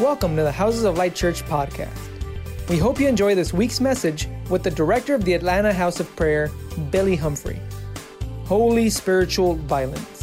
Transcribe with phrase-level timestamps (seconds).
[0.00, 1.96] Welcome to the Houses of Light Church podcast.
[2.68, 6.16] We hope you enjoy this week's message with the director of the Atlanta House of
[6.16, 6.50] Prayer,
[6.90, 7.58] Billy Humphrey.
[8.44, 10.15] Holy Spiritual Violence.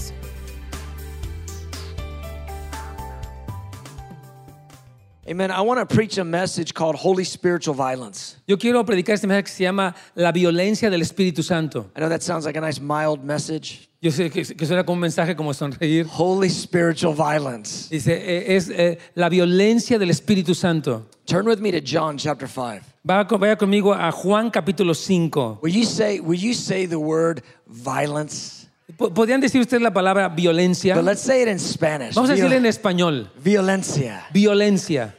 [5.33, 5.49] Amen.
[5.49, 8.35] I want to preach a message called Holy Spiritual Violence.
[8.47, 11.89] Yo quiero predicar este mensaje que se llama La violencia del Espíritu Santo.
[11.95, 13.89] I know that sounds like a nice mild message.
[13.99, 16.05] Yo sé que, que suena como un mensaje como sonreír.
[16.07, 17.89] Holy Spiritual Violence.
[17.89, 21.07] Dice, eh, es eh, la violencia del Espíritu Santo.
[21.25, 22.85] Turn with me to John chapter 5.
[23.09, 25.61] Va con- vaya conmigo a Juan capítulo 5.
[25.63, 28.67] Will you say will you say the word violence?
[28.97, 30.93] Po- ¿Podrían decir ustedes la palabra violencia?
[30.93, 32.13] But let's say it in Spanish.
[32.13, 33.31] Vamos a decirle en español.
[33.43, 34.25] Violencia.
[34.31, 35.15] Violencia.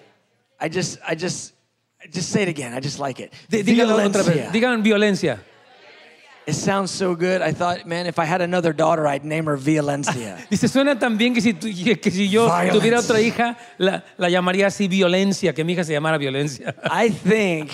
[0.65, 1.53] I just I just
[2.03, 2.73] I just say it again.
[2.73, 3.33] I just like it.
[3.51, 4.27] Díganlo otra vez.
[4.27, 4.51] Violencia.
[4.53, 5.39] Digan violencia.
[6.47, 7.41] It sounds so good.
[7.43, 10.39] I thought, man, if I had another daughter, I'd name her Violencia.
[10.51, 12.79] Dice, suena tan bien que si, tu- que si yo Violence.
[12.81, 16.75] tuviera otra hija, la, la llamaría así violencia, que mi hija se llamara violencia.
[16.85, 17.71] I think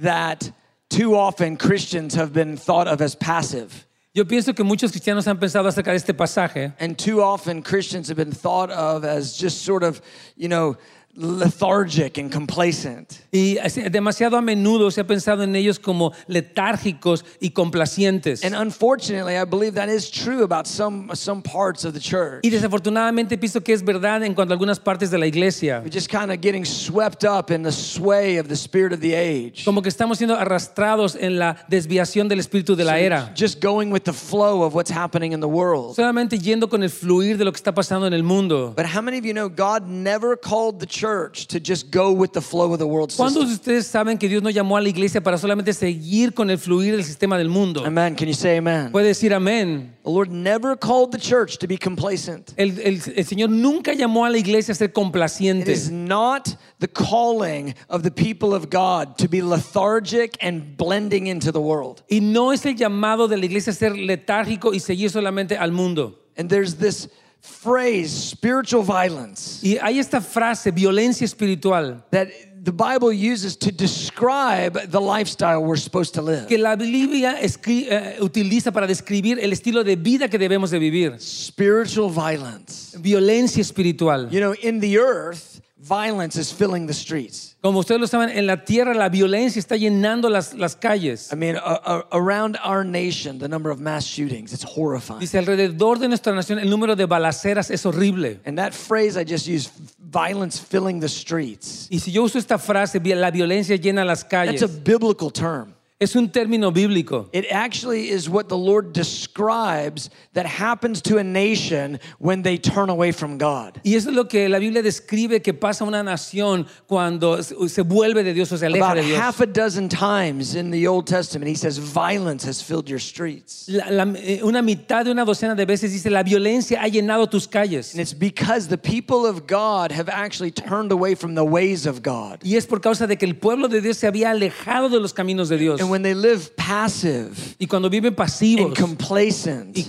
[0.00, 0.50] that
[0.88, 3.86] too often Christians have been thought of as passive.
[4.14, 8.08] Yo pienso que muchos cristianos han pensado acerca de este pasaje And too often Christians
[8.08, 10.00] have been thought of as just sort of,
[10.36, 10.78] you know,
[11.16, 13.20] lethargic and complacent.
[13.32, 13.56] y
[13.90, 18.44] demasiado a menudo se ha pensado en ellos como letárgicos y complacientes.
[18.44, 22.40] And unfortunately, I believe that is true about some some parts of the church.
[22.42, 25.80] Y desafortunadamente pienso que es verdad en cuanto a algunas partes de la iglesia.
[25.82, 29.14] We're just kind of getting swept up in the sway of the spirit of the
[29.14, 29.64] age.
[29.64, 33.32] Como que estamos siendo arrastrados en la desviación del espíritu de la era.
[33.34, 35.96] Just going with the flow of what's happening in the world.
[35.96, 38.74] Solamente yendo con el fluir de lo que está pasando en el mundo.
[38.76, 41.05] But how many of you know God never called the church
[41.48, 43.48] to just go with the flow of the world ¿Cuántos system?
[43.48, 46.58] de ustedes saben que Dios no llamó a la iglesia para solamente seguir con el
[46.58, 47.84] fluir del sistema del mundo?
[47.84, 48.14] Amen.
[48.14, 48.90] Can you say amen?
[48.92, 49.92] Puede decir amén.
[50.04, 52.52] The Lord never called the church to be complacent.
[52.56, 55.68] El, el- el Señor nunca llamó a la iglesia a ser complaciente.
[55.72, 61.50] is not the calling of the people of God to be lethargic and blending into
[61.52, 62.02] the world.
[62.10, 65.72] Y no es el llamado de la iglesia a ser letárgico y seguir solamente al
[65.72, 66.18] mundo.
[66.36, 67.08] And there's this
[67.46, 72.28] phrase, spiritual violence, Y hay esta frase, violencia espiritual, that
[72.62, 76.48] the Bible uses to describe the lifestyle we're supposed to live.
[76.48, 81.16] que la Biblia eh, utiliza para describir el estilo de vida que debemos de vivir.
[81.20, 82.98] Spiritual violence.
[82.98, 84.28] Violencia espiritual.
[84.30, 85.55] You know, in the earth,
[85.86, 87.54] violence is filling the streets.
[87.62, 91.30] Como ustedes lo saben, en la tierra la violencia está llenando las, las calles.
[91.32, 95.20] I mean, a- a- around our nation, the number of mass shootings, it's horrifying.
[95.20, 98.40] Dice, alrededor de nuestra nación el número de balaceras es horrible.
[98.44, 102.58] And that phrase I just used, violence filling the streets, Y si yo uso esta
[102.58, 105.72] frase, la violencia llena las calles, that's a biblical term.
[105.98, 107.28] Es un término bíblico.
[107.32, 112.90] It actually is what the Lord describes that happens to a nation when they turn
[112.90, 113.80] away from God.
[113.84, 117.82] Y eso es lo que la Biblia describe que pasa a una nación cuando se
[117.82, 119.18] vuelve de Dios o se aleja About de Dios.
[119.18, 123.66] half a dozen times in the Old Testament, he says, violence has filled your streets.
[123.68, 127.30] La- la- eh, una mitad de una docena de veces dice, la violencia ha llenado
[127.30, 127.92] tus calles.
[127.92, 132.02] And it's because the people of God have actually turned away from the ways of
[132.02, 132.40] God.
[132.44, 135.14] Y es por causa de que el pueblo de Dios se había alejado de los
[135.14, 135.80] caminos de Dios.
[135.86, 139.84] And when they live passive Y cuando viven and pasivos complacent y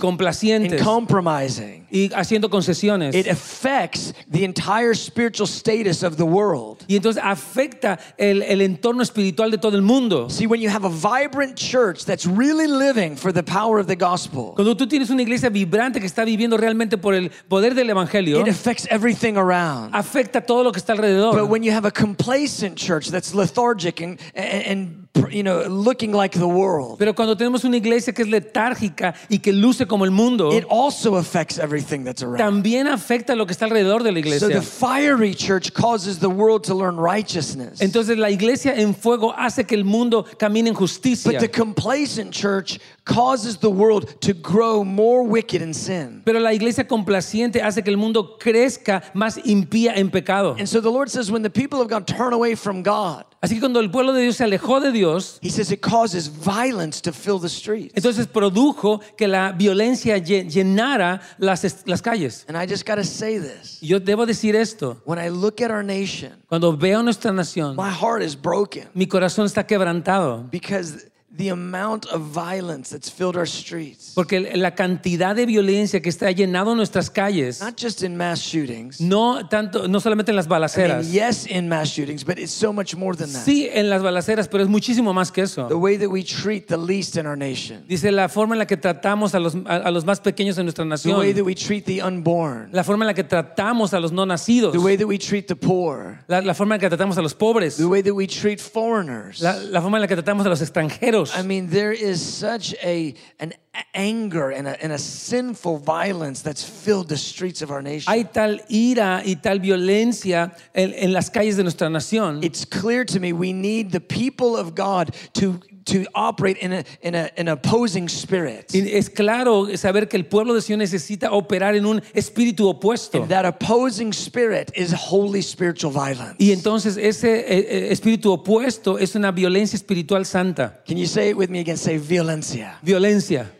[0.52, 6.84] and compromising, y haciendo concesiones, it affects the entire spiritual status of the world.
[6.86, 10.28] y entonces afecta el, el entorno espiritual de todo el mundo.
[10.28, 13.96] See, when you have a vibrant church that's really living for the power of the
[13.96, 17.90] gospel, Cuando tú tienes una iglesia vibrante que está viviendo realmente por el poder del
[17.90, 19.94] evangelio, it affects everything around.
[19.94, 24.18] afecta todo lo que está But when you have a complacent church that's lethargic and,
[24.34, 28.28] and, and you know, looking like the world, Pero cuando tenemos una iglesia que es
[28.28, 32.38] letárgica y que luce como el mundo, it also affects everything that's around.
[32.38, 34.62] también afecta lo que está alrededor de la So the iglesia.
[34.62, 37.80] fiery church causes the world to learn righteousness.
[37.80, 41.38] Entonces la iglesia en fuego hace que el mundo camine en But justicia.
[41.38, 46.22] the complacent church causes the world to grow more wicked in sin.
[46.24, 50.54] Pero la iglesia complaciente hace que el mundo crezca más impía en pecado.
[50.58, 53.54] And so the Lord says, when the people of God turn away from God, Así
[53.54, 57.00] que cuando el pueblo de Dios se alejó de Dios, He says it causes violence
[57.02, 57.94] to fill the streets.
[57.94, 62.44] entonces produjo que la violencia lle- llenara las, las calles.
[62.48, 63.78] And I just got to say this.
[63.80, 67.90] Yo debo decir esto, When I look at our nation, cuando veo nuestra nación, my
[67.90, 70.50] heart is broken mi corazón está quebrantado.
[70.50, 71.06] because
[71.38, 76.30] the amount of violence that's filled our streets, Porque la cantidad de violencia que está
[76.32, 79.00] llenado nuestras calles, not just in mass shootings.
[79.00, 81.12] no tanto, no solamente en las I mean, balaceras.
[81.12, 83.44] yes, in mass shootings, but it's so much more than that.
[83.44, 85.68] Sí, en las balaceras, pero es muchísimo más que eso.
[85.68, 88.66] The way that we treat the least in our nation, Dice la forma en la
[88.66, 91.18] que tratamos a los, a, a los más pequeños en nuestra the nación.
[91.18, 94.26] way that we treat the unborn, La forma en la que tratamos a los no
[94.26, 94.72] nacidos.
[94.72, 97.22] the way that we treat the poor, La, la forma en la que tratamos a
[97.22, 97.76] los pobres.
[97.76, 99.40] the way that we treat foreigners.
[99.40, 101.27] La, la forma en la que tratamos a los extranjeros.
[101.34, 103.52] I mean, there is such a an
[103.94, 108.12] anger and a, and a sinful violence that's filled the streets of our nation.
[108.12, 112.42] Hay tal ira y tal violencia en, en las calles de nuestra nación.
[112.44, 116.84] it's clear to me we need the people of God to to operate in a
[117.02, 118.74] in a an opposing spirit.
[118.74, 123.22] Es claro saber que el pueblo de Sion necesita operar en un espíritu opuesto.
[123.22, 126.36] And that opposing spirit is holy spiritual violence.
[126.38, 130.82] Y entonces ese eh, eh, espíritu opuesto es una violencia espiritual santa.
[130.86, 131.76] Can you say it with me again?
[131.76, 132.78] Say violencia.
[132.82, 133.50] Violencia.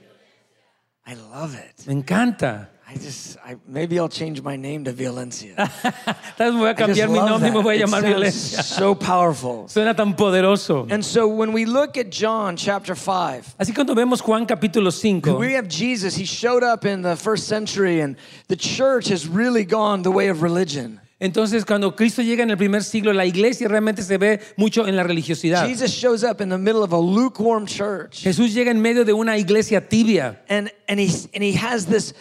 [1.07, 1.87] I love it.
[1.87, 2.69] Me encanta.
[3.01, 5.55] Just, I, maybe I'll change my name to Violencia.
[6.37, 8.63] Tal vez voy a cambiar mi nombre y me voy a llamar violencia.
[8.63, 9.67] so powerful.
[9.69, 10.87] Suena tan poderoso.
[10.91, 15.39] And so when we look at John chapter 5, Así cuando vemos Juan capítulo 5,
[15.39, 16.15] we have Jesus.
[16.15, 18.17] He showed up in the first century, and
[18.49, 21.01] the church has really gone the way of religion.
[21.21, 24.95] entonces cuando Cristo llega en el primer siglo, la iglesia realmente se ve mucho en
[24.95, 25.67] la religiosidad.
[25.67, 29.13] Jesus shows up in the middle of a lukewarm church, Jesús llega en medio de
[29.13, 32.15] una iglesia tibia and, and, he, and he has this,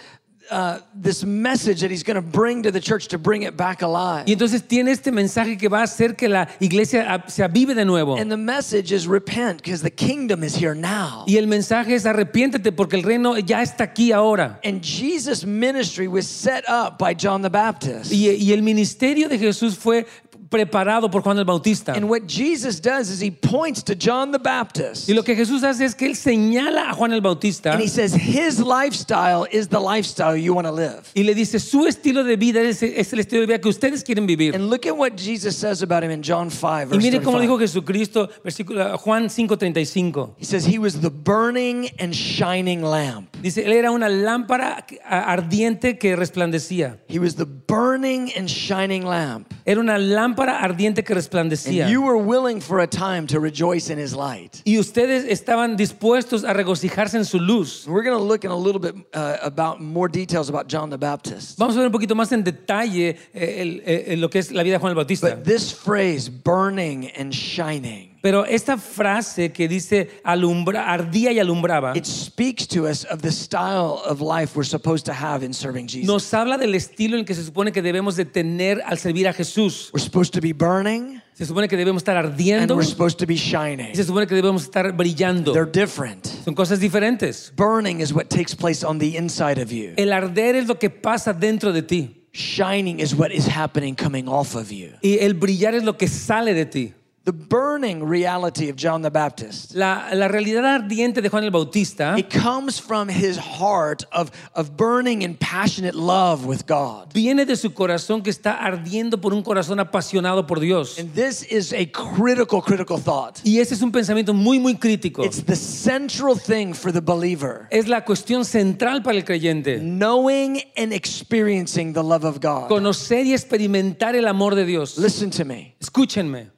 [0.52, 3.82] uh, this message that he's going to bring to the church to bring it back
[3.82, 4.24] alive.
[4.28, 7.74] y entonces tiene este mensaje que va a hacer que la iglesia a- se avive
[7.76, 8.18] de nuevo.
[8.18, 11.24] And the message is repent because the kingdom is here now.
[11.28, 14.60] Y el mensaje es arrepiéntete porque el reino ya está aquí ahora.
[14.64, 18.12] And Jesus' ministry was set up by John the Baptist.
[18.12, 20.06] Y, y el ministerio de Jesús fue
[20.50, 21.94] preparado por Juan el Bautista.
[21.94, 25.64] And what Jesus does is he points to John the Baptist Y lo que Jesús
[25.64, 29.68] hace es que él señala a Juan el Bautista and he says his lifestyle is
[29.68, 31.04] the lifestyle you want to live.
[31.14, 34.04] y le dice, su estilo de vida es, es el estilo de vida que ustedes
[34.04, 34.56] quieren vivir.
[34.56, 37.58] And look at what Jesus says about him in John 5 Y mire cómo dijo
[37.58, 40.36] Jesucristo, versículo, uh, Juan 5:35.
[40.38, 43.36] He says he was the burning and shining lamp.
[43.42, 47.00] Dice, él era una lámpara ardiente que resplandecía.
[47.08, 49.52] He was the burning and shining lamp.
[49.66, 51.90] Era una lámpara ardiente que And resplandecía.
[51.90, 54.62] you were willing for a time to rejoice in his light.
[54.66, 57.86] Y ustedes estaban dispuestos a regocijarse en su luz.
[57.88, 60.98] We're going to look in a little bit uh, about more details about John the
[60.98, 61.58] Baptist.
[61.58, 64.52] Vamos a ver un poquito más en detalle eh, el- eh, eh, lo que es
[64.52, 65.30] la vida de Juan el Bautista.
[65.36, 71.96] But this phrase, burning and shining, Pero esta frase que dice alumbra, ardía y alumbraba,
[71.96, 75.88] it speaks to us of the style of life we're supposed to have in serving
[75.88, 76.06] Jesus.
[76.06, 79.34] nos habla del estilo en que se supone que debemos de tener al servir a
[79.34, 79.92] Jesús.
[79.94, 83.26] We're supposed to be burning Se supone que debemos estar and ardiendo we're supposed to
[83.26, 83.96] be shining.
[83.96, 85.54] se supone que debemos estar brillando.
[85.54, 86.26] They're different.
[86.26, 87.54] Son cosas diferentes.
[87.56, 89.94] Burning is what takes place on the inside of you.
[89.96, 94.28] El arder es lo que pasa dentro de ti Shining is what is happening coming
[94.28, 94.92] off of you.
[95.02, 96.94] y el brillar es lo que sale de ti.
[97.28, 99.76] The burning reality of John the Baptist.
[99.76, 104.78] La, la realidad ardiente de Juan el Bautista It comes from his heart of, of
[104.78, 107.12] burning and passionate love with God.
[107.14, 110.98] viene de su corazón que está ardiendo por un corazón apasionado por Dios.
[110.98, 113.42] And this is a critical, critical thought.
[113.44, 115.26] Y ese es un pensamiento muy, muy crítico.
[115.26, 117.68] It's the central thing for the believer.
[117.72, 119.80] Es la cuestión central para el creyente.
[119.82, 122.70] Knowing and experiencing the love of God.
[122.70, 124.98] Conocer y experimentar el amor de Dios.
[124.98, 125.76] Listen to me.
[125.82, 126.56] Escúchenme.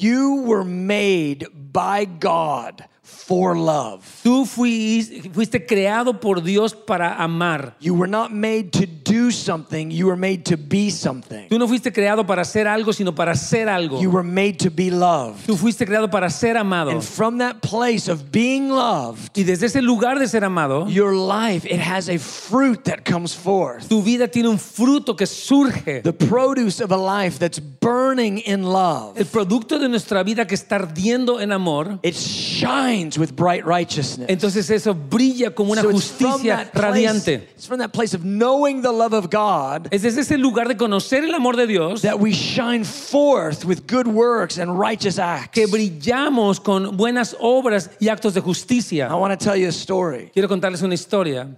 [0.00, 2.88] You were made by God
[3.30, 4.02] for love.
[4.24, 7.76] Tú fuiste creado por Dios para amar.
[7.78, 11.48] You were not made to do something, you were made to be something.
[11.48, 14.02] Tú no fuiste creado para hacer algo, sino para ser algo.
[14.02, 15.46] You were made to be loved.
[15.46, 16.90] Tú fuiste creado para ser amado.
[16.90, 21.14] And from that place of being loved, Y desde ese lugar de ser amado, your
[21.14, 23.88] life, it has a fruit that comes forth.
[23.88, 26.02] tu vida tiene un fruto que surge.
[26.02, 29.16] The produce of a life that's burning in love.
[29.16, 32.00] El producto de nuestra vida que está ardiendo en amor.
[32.02, 34.28] It shines with bright righteousness.
[34.28, 37.34] Entonces eso brilla como una So it's from justicia that place- radiante.
[37.54, 40.76] It's from that place of knowing the love of God Es desde ese lugar de
[40.76, 45.50] conocer el amor de Dios that we shine forth with good works and righteous acts.
[45.52, 49.08] que brillamos con buenas obras y actos de justicia.
[49.10, 50.30] I want to tell you a story.
[50.32, 51.48] Quiero contarles una historia.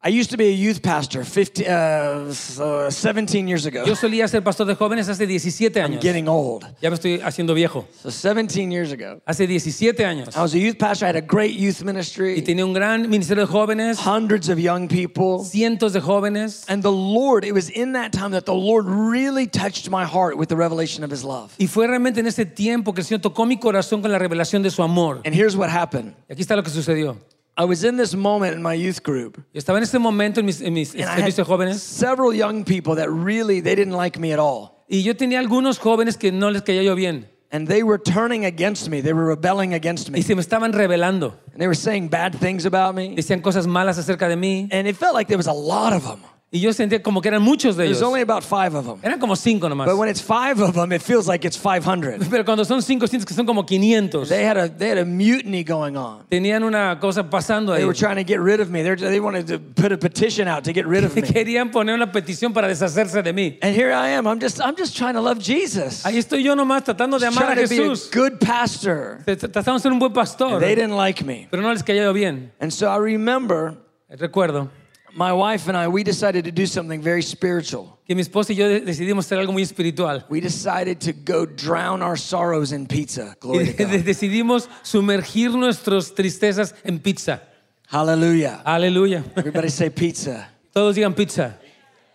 [0.00, 3.84] I used to be a youth pastor 50, uh, so 17 years ago.
[3.84, 6.00] Yo solía ser pastor de jóvenes hace 17 I'm años.
[6.00, 6.64] getting old.
[6.80, 7.84] Ya me estoy haciendo viejo.
[8.00, 9.20] So 17 years ago.
[9.26, 10.36] Hace 17 años.
[10.36, 11.06] I was a youth pastor.
[11.06, 14.60] I had a great youth Y ministry, tenía un gran ministerio de jóvenes, hundreds of
[14.60, 15.40] young people.
[15.44, 16.64] cientos de jóvenes.
[16.68, 20.38] And the Lord, it was in that time that the Lord really touched my heart
[20.38, 21.52] with the revelation of his love.
[21.58, 24.62] Y fue realmente en ese tiempo que el Señor tocó mi corazón con la revelación
[24.62, 25.22] de su amor.
[25.24, 26.14] And here's what happened.
[26.30, 27.16] Y aquí está lo que sucedió.
[27.60, 29.42] I was in this moment in my youth group.
[29.52, 32.32] Estaba en ese momento en mis, en mis And I had servicios de jóvenes several
[32.32, 34.84] young people that really they didn't like me at all.
[34.88, 38.44] y yo tenía algunos jóvenes que no les caía yo bien And they were turning
[38.44, 39.00] against me.
[39.00, 40.20] They were rebelling against me.
[40.20, 41.34] y se me estaban revelando.
[41.52, 43.16] And they were saying bad things about me.
[43.16, 46.04] Decían cosas malas acerca de mí And it felt like there was a lot of
[46.04, 46.20] them.
[46.50, 48.08] Y yo sentía como que eran muchos de There's ellos.
[48.08, 48.98] only about five of them.
[49.02, 49.86] Eran como cinco nomás.
[49.86, 52.26] But when it's five of them, it feels like it's 500.
[52.30, 54.30] Pero cuando son cinco, sientes que son como 500.
[54.30, 56.24] They had a they had a mutiny going on.
[56.30, 57.80] Tenían una cosa pasando ahí.
[57.80, 58.82] They were trying to get rid of me.
[58.82, 61.20] They're, they wanted to put a petition out to get rid of me.
[61.20, 63.58] Querían poner una petición para deshacerse de mí.
[63.60, 64.26] And here I am.
[64.26, 66.02] I'm just I'm just trying to love Jesus.
[66.06, 68.10] Ahí estoy yo nomás tratando de Just amar a trying to be a Jesús.
[68.10, 69.18] good pastor.
[69.26, 70.58] Tratando de ser un buen pastor.
[70.60, 71.46] They didn't like me.
[71.50, 72.52] Pero no les caía yo bien.
[72.58, 73.76] And so I remember
[74.10, 74.70] Recuerdo
[75.18, 77.98] my wife and I we decided to do something very spiritual.
[78.06, 80.24] que mi esposa y yo decidimos hacer algo muy espiritual.
[80.30, 83.36] We decided to go drown our sorrows in pizza.
[83.40, 84.04] Glory to God.
[84.04, 87.42] decidimos sumergir nuestras tristezas en pizza.
[87.88, 88.62] Hallelujah.
[88.64, 89.24] Aleluya.
[89.36, 90.48] Everybody say pizza.
[90.72, 91.58] Todos digan pizza.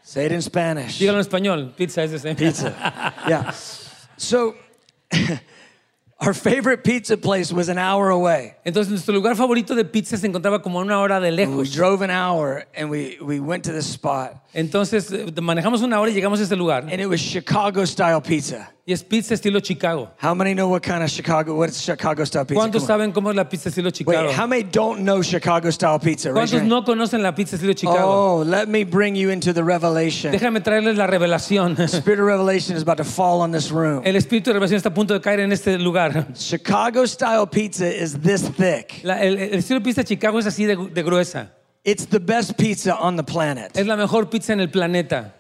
[0.04, 1.00] Say it in Spanish.
[1.00, 1.76] Díganlo en español.
[1.76, 2.36] Pizza es ese.
[2.36, 2.74] Pizza.
[3.28, 3.52] Yeah.
[4.18, 4.56] So
[6.26, 8.56] our favorite pizza place was an hour away.
[8.66, 11.74] Entonces nuestro lugar favorito de pizza se encontraba como a una hora de We lejos.
[11.74, 14.36] drove an hour and we, we went to this spot.
[14.54, 16.84] Entonces eh, manejamos una hora y llegamos a ese lugar.
[16.90, 18.70] And it was Chicago style pizza.
[18.86, 20.12] Y es pizza estilo Chicago.
[20.22, 22.60] How many know what kind of Chicago, what's Chicago style pizza?
[22.60, 22.88] ¿Cuántos Come on.
[23.00, 24.28] saben cómo es la pizza estilo Chicago?
[24.28, 26.34] Wait, how many don't know Chicago style pizza?
[26.34, 26.70] Raise your ¿Cuántos hand.
[26.70, 28.02] no conocen la pizza estilo Chicago?
[28.42, 30.34] Oh, let me bring you into the revelation.
[30.34, 31.78] Déjame traerles la revelación.
[31.88, 34.02] Spirit of revelation is about to fall on this room.
[34.04, 36.28] El espíritu de revelación está a punto de caer en este lugar.
[36.36, 39.00] Chicago style pizza is this thick.
[39.06, 41.52] La- el, el estilo de pizza Chicago es así de, de gruesa.
[41.86, 43.78] It's the best pizza on the planet.
[43.78, 45.34] Es la mejor pizza en el planeta.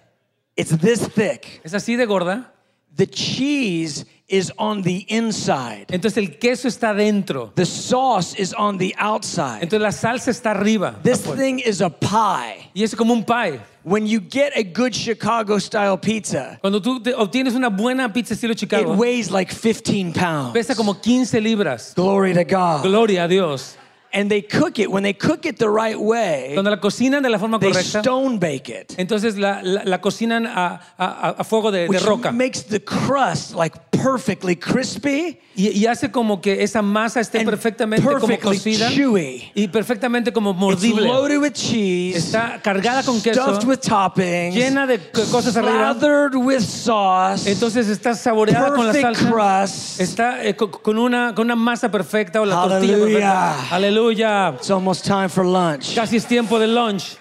[0.56, 1.60] It's this thick.
[1.66, 2.52] Es así de gorda.
[2.96, 5.88] The cheese is on the inside.
[5.90, 7.52] Entonces el queso está dentro.
[7.56, 9.62] The sauce is on the outside.
[9.62, 10.96] Entonces la salsa está arriba.
[11.04, 12.70] This thing is a pie.
[12.74, 13.60] Y es como un pie.
[13.84, 18.54] When you get a good Chicago style pizza, Cuando tú obtienes una buena pizza estilo
[18.56, 20.54] Chicago, it weighs like 15 pounds.
[20.54, 21.94] pesa como 15 libras.
[21.94, 22.84] Glory to God.
[22.84, 23.76] Gloria a Dios.
[24.16, 24.92] And they cook it.
[24.92, 28.00] When they cook it the right way, Cuando la cocinan de la forma they correcta,
[28.02, 28.94] stone bake it.
[28.98, 32.32] entonces la, la- la cocinan a, a- a fuego de, de Which roca.
[32.32, 37.50] makes the crust like perfectly crispy Y, y hace como que esa masa esté and
[37.50, 39.52] perfectamente como perfectly cocida chewy.
[39.56, 41.08] y perfectamente como It's mordible.
[41.08, 45.94] loaded with cheese, Está cargada con queso, stuffed with toppings, llena de co- cosas arriba.
[45.94, 49.32] slathered with sauce, Entonces está saboreada con la perfect salsa.
[49.32, 50.00] crust.
[50.02, 53.76] Está eh, co- con, una, con una masa perfecta o la tortilla perfecta.
[53.76, 54.03] Aleluya.
[54.12, 55.96] It's almost time for lunch.
[55.96, 57.18] Casi es tiempo de lunch.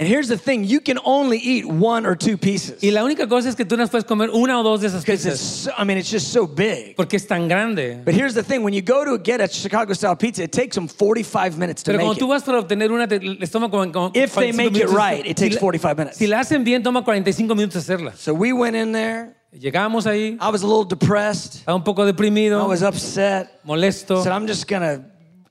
[0.00, 2.82] And here's the thing you can only eat one or two pieces.
[2.82, 5.02] Y la única cosa es que tú no puedes comer una o dos de esas
[5.04, 6.96] Because it's, pizzas so- I mean, it's just so big.
[6.96, 8.02] porque es tan grande.
[8.04, 10.74] But here's the thing when you go to get a Chicago style pizza, it takes
[10.74, 12.28] them 45 minutes to Pero cuando make tú it.
[12.28, 14.96] vas para obtener una, te- les toma como, como If they 45 make it minutos.
[14.96, 16.16] right, it takes Si la- 45 minutes.
[16.18, 18.16] Si la hacen bien, toma 45 minutos hacerla.
[18.16, 19.36] So we went in there.
[19.56, 21.62] Llegamos ahí, I was a little depressed.
[21.64, 23.62] estaba un poco I deprimido, was upset.
[23.64, 24.24] molesto.
[24.24, 25.04] said, I'm just going to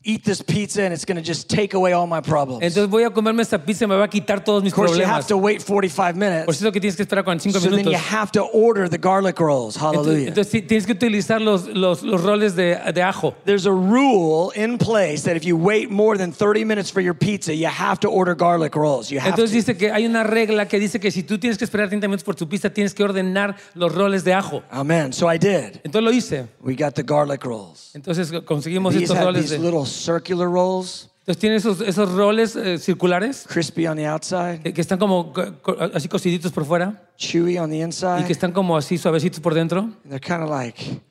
[0.06, 2.62] eat this pizza and it's going to just take away all my problems.
[2.62, 4.98] Entonces voy a comerme esta pizza y me va a quitar todos mis of course,
[4.98, 6.62] you have to wait 45 Por minutes.
[6.62, 8.02] eso que tienes que esperar 45 So then you minutos.
[8.12, 9.76] have to order the garlic rolls.
[9.78, 10.28] Hallelujah.
[10.28, 13.34] entonces ti- tienes que utilizar los, los, los roles de, de ajo.
[13.46, 17.14] There's a rule in place that if you wait more than 30 minutes for your
[17.14, 19.10] pizza, you have to order garlic rolls.
[19.10, 19.72] You have Entonces to.
[19.74, 22.24] dice que hay una regla que dice que si tú tienes que esperar 30 minutos
[22.26, 24.64] por tu pizza, tienes que ordenar los roles de ajo.
[24.70, 25.14] Amen.
[25.14, 25.80] So I did.
[25.86, 26.48] Entonces lo hice.
[26.62, 27.92] We got the garlic rolls.
[27.94, 29.50] Entonces conseguimos These estos roles.
[29.50, 29.58] De,
[29.94, 34.82] circular rolls, entonces tiene esos, esos roles eh, circulares crispy on the outside, eh, que
[34.82, 38.26] están como co- co- así cociditos por fuera chewy on the y inside.
[38.26, 39.82] que están como así suavecitos por dentro.
[39.82, 41.02] And they're kind of like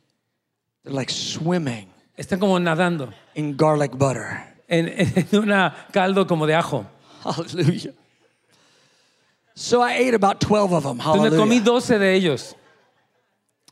[0.84, 4.54] they're like swimming Están como nadando in garlic butter.
[4.68, 4.88] en,
[5.32, 6.84] en un caldo como de ajo.
[7.24, 7.92] Hallelujah.
[9.54, 10.98] So I ate about 12 of them.
[10.98, 11.64] Entonces me comí Hallelujah.
[11.64, 12.54] 12 de ellos.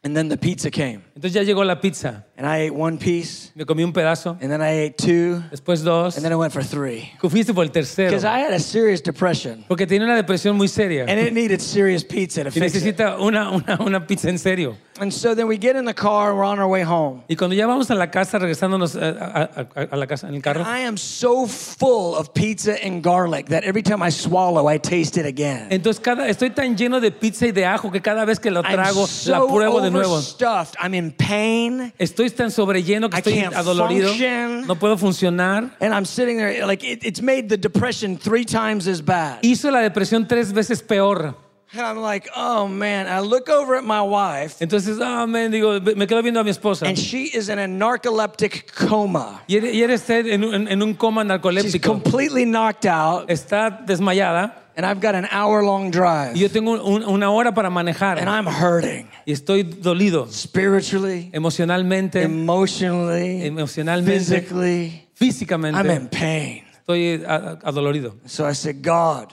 [0.02, 1.02] And then the pizza came.
[1.20, 2.24] Entonces ya llegó la pizza.
[2.38, 5.84] and I ate one piece, me comí un pedazo, and then I ate two, después
[5.84, 7.10] dos, and then I went for three.
[7.20, 8.08] fuiste por el tercero.
[8.08, 11.04] Because I had a serious depression, Porque tiene una depresión muy seria.
[11.06, 12.82] and it needed serious pizza to Y fix it.
[12.96, 14.78] necesita una, una, una pizza en serio.
[14.98, 17.22] And so then we get in the car, and we're on our way home.
[17.28, 20.34] Y cuando ya vamos a la casa, regresándonos a, a- a- a la casa en
[20.36, 24.66] el carro, I am so full of pizza and garlic that every time I swallow,
[24.68, 25.68] I taste it again.
[25.70, 28.62] entonces cada, estoy tan lleno de pizza y de ajo que cada vez que lo
[28.62, 30.14] I'm trago, la pruebo de nuevo.
[30.14, 30.76] overstuffed.
[30.80, 34.08] I'm in pain, Estoy tan sobrelleno que I estoy can't adolorido.
[34.08, 34.66] function.
[34.66, 35.70] No puedo funcionar.
[35.80, 39.42] and I'm sitting there like it, it's made the depression three times as bad.
[39.42, 41.34] Hizo la depresión tres veces peor.
[41.72, 43.06] And I'm like, oh man.
[43.06, 46.50] I look over at my wife, Entonces, ah, men, digo, me quedo viendo a mi
[46.50, 46.84] esposa.
[46.88, 49.40] and she is in a narcoleptic coma.
[49.48, 51.82] Y eres, y eres en, un- en un coma She's narcoléptico.
[51.82, 54.52] completely knocked out, Está desmayada.
[54.76, 58.18] And I've got an hour long drive, Y yo tengo un- una hora para manejar.
[58.18, 60.26] and I'm hurting Y estoy dolido.
[60.30, 65.08] spiritually, Emocionalmente, emotionally, emocionalmente, physically.
[65.14, 65.76] Físicamente.
[65.78, 66.64] I'm in pain.
[66.86, 67.22] Estoy
[67.62, 68.14] adolorido.
[68.26, 69.32] So I said, God,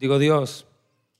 [0.00, 0.64] Digo, Dios,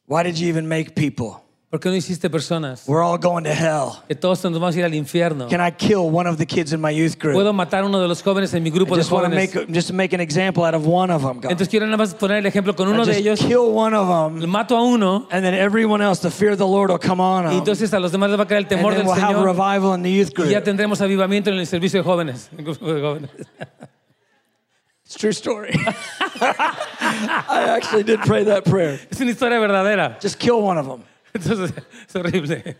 [0.07, 1.43] why did you even make people?
[1.71, 2.83] ¿Por qué no hiciste personas?
[2.89, 4.03] We're all going to hell.
[4.09, 5.49] Que todos nos vamos a ir al infierno.
[5.49, 7.35] Can I kill one of the kids in my youth group?
[7.37, 9.31] Puedo matar a uno de los jóvenes en mi I grupo de just want to
[9.31, 9.55] jóvenes.
[9.55, 11.41] make just to make an example out of one of them.
[11.41, 11.50] God.
[11.53, 13.39] Entonces quiero nada más poner el ejemplo con uno I de ellos.
[13.41, 16.59] kill one of Le them, mato a uno and then everyone else, the fear of
[16.59, 18.59] the Lord will come on y them, entonces a los demás les va a caer
[18.59, 20.65] el temor del we'll have Señor revival in the youth y ya group.
[20.65, 22.50] tendremos avivamiento en el servicio de jóvenes.
[25.05, 25.73] It's a true story.
[26.41, 29.00] I actually did pray that prayer.
[29.11, 30.21] Es una historia verdadera.
[30.21, 31.03] Just kill one of them.
[31.35, 31.73] Entonces
[32.09, 32.77] es horrible.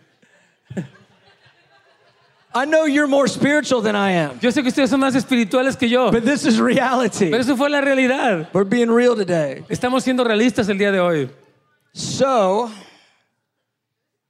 [2.52, 5.78] I know you're more spiritual than I am, Yo sé que ustedes son más espirituales
[5.78, 7.30] que yo, but this is reality.
[7.30, 8.49] pero eso fue la realidad.
[8.52, 9.62] We're being real today.
[9.69, 11.30] Estamos siendo realistas el día de hoy.
[11.92, 12.71] So,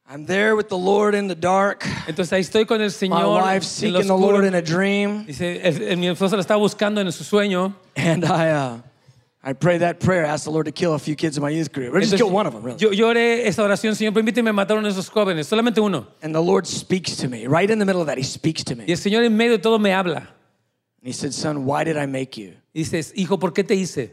[0.07, 1.83] I'm there with the Lord in the dark.
[2.07, 4.61] Entonces ahí estoy con el My Señor wife en lo seeking the Lord in a
[4.61, 7.75] dream, Dice, mi esposa lo está buscando en su sueño.
[7.97, 8.79] and I, uh,
[9.43, 10.27] I pray that prayer.
[10.27, 12.19] Ask the Lord to kill a few kids in my youth group, or just Entonces,
[12.19, 12.79] kill one of them, really.
[12.79, 16.07] Yo, yo oré esta oración, Señor, permíteme matar a uno de esos jóvenes, solamente uno.
[16.23, 18.19] And the Lord speaks to me right in the middle of that.
[18.19, 18.85] He speaks to me.
[18.87, 20.19] Y el Señor en medio de todo me habla.
[20.19, 23.75] And He said, "Son, why did I make you?" Y dices, hijo, ¿por qué te
[23.75, 24.13] hice?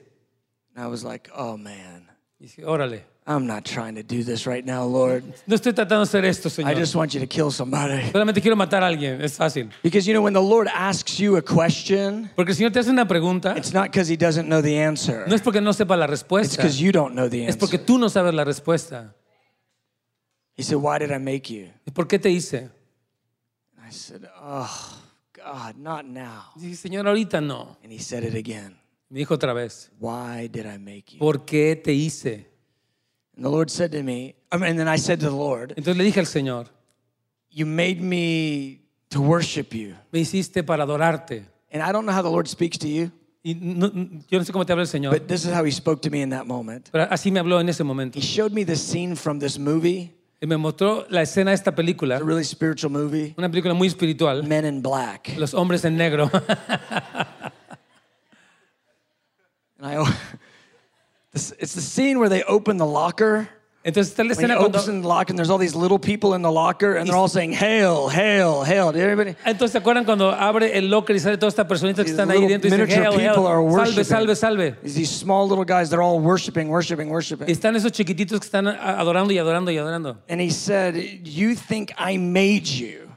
[0.74, 2.08] And I was like, "Oh man,
[2.40, 3.02] Y dice, órale.
[3.30, 5.22] I'm not trying to do this right now, Lord.
[5.46, 6.72] No estoy tratando de hacer esto, Señor.
[6.72, 9.70] I just want you to kill somebody." Solamente quiero matar a alguien, es fácil.
[9.84, 12.90] Because you know, when the Lord asks you a question, Porque el Señor te hace
[12.90, 15.26] una pregunta, it's not because He doesn't know the answer.
[15.28, 16.54] no es porque no sepa la respuesta.
[16.54, 17.50] It's because you don't know the answer.
[17.50, 19.14] es porque tú no sabes la respuesta.
[20.56, 22.70] He said, "Why did I make you?" ¿Y por qué te hice?
[23.86, 24.70] I said, "Oh,
[25.34, 27.78] God, not now." Y dice, Señor, ahorita no.
[27.84, 28.78] And He said it again.
[29.10, 31.20] Me dijo otra vez, Why did I make you?
[31.20, 32.47] ¿por qué te hice?
[33.38, 35.74] And the Lord said to me, I mean, and then I said to the Lord,
[35.78, 36.68] Entonces le dije al Señor,
[37.52, 39.96] You made me to worship you.
[40.12, 41.46] me hiciste para adorarte.
[41.72, 43.12] And I don't know how the Lord speaks to you,
[43.44, 43.90] Y no-
[44.28, 46.10] yo no sé cómo te habla el Señor, but this is how He spoke to
[46.10, 46.90] me in that moment.
[46.92, 48.18] pero así me habló en ese momento.
[48.18, 51.74] He showed me the scene from this movie, Y me mostró la escena de esta
[51.74, 55.36] película, a really spiritual movie, una película muy espiritual, Men in Black.
[55.38, 56.30] Los hombres en negro.
[59.80, 60.14] And I,
[61.38, 63.48] this, it's the scene where they open the locker.
[63.86, 64.80] Entonces está la When escena cuando...
[64.80, 67.30] opens the locker, and there's all these little people in the locker, and they're all
[67.30, 68.92] saying, Hail, hail, hail.
[68.92, 69.36] Did everybody?
[69.46, 72.30] Entonces, ¿se acuerdan cuando abre el locker y sale toda esta personita que These están
[72.32, 73.36] ahí dentro y dicen, "Hail, hail,
[73.72, 74.76] salve, salve, salve?
[74.84, 77.48] These, these small little guys, they're all worshiping, worshiping, worshiping.
[77.48, 80.18] Están esos chiquititos que están adorando y adorando y adorando.
[80.28, 83.08] And he said, You think I made you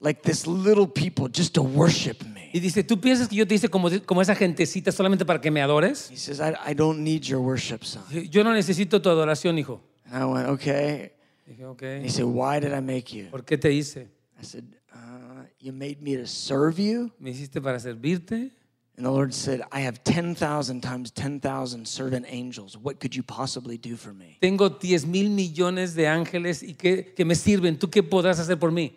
[0.00, 2.29] like this little people just to worship me?
[2.52, 5.50] Y dice, ¿tú piensas que yo te hice como, como esa gentecita solamente para que
[5.50, 6.10] me adores?
[6.10, 8.02] He says, I, I don't need your worship, son.
[8.30, 9.80] Yo no necesito tu adoración, hijo.
[10.10, 11.12] And I went, Okay.
[11.48, 13.28] Dije, And he said, Why did I make you?
[13.30, 14.08] ¿por qué te hice?
[14.40, 17.10] I said, uh, You made me to serve you?
[17.20, 18.50] ¿Me hiciste para servirte?
[18.96, 22.76] And the Lord said, I have 10,000 times 10,000 servant angels.
[22.76, 24.36] What could you possibly do for me?
[24.42, 27.78] Tengo 10 mil millones de ángeles y que, que me sirven.
[27.78, 28.92] ¿Tú qué podrás hacer por mí?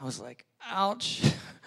[0.00, 1.22] I was like, Ouch.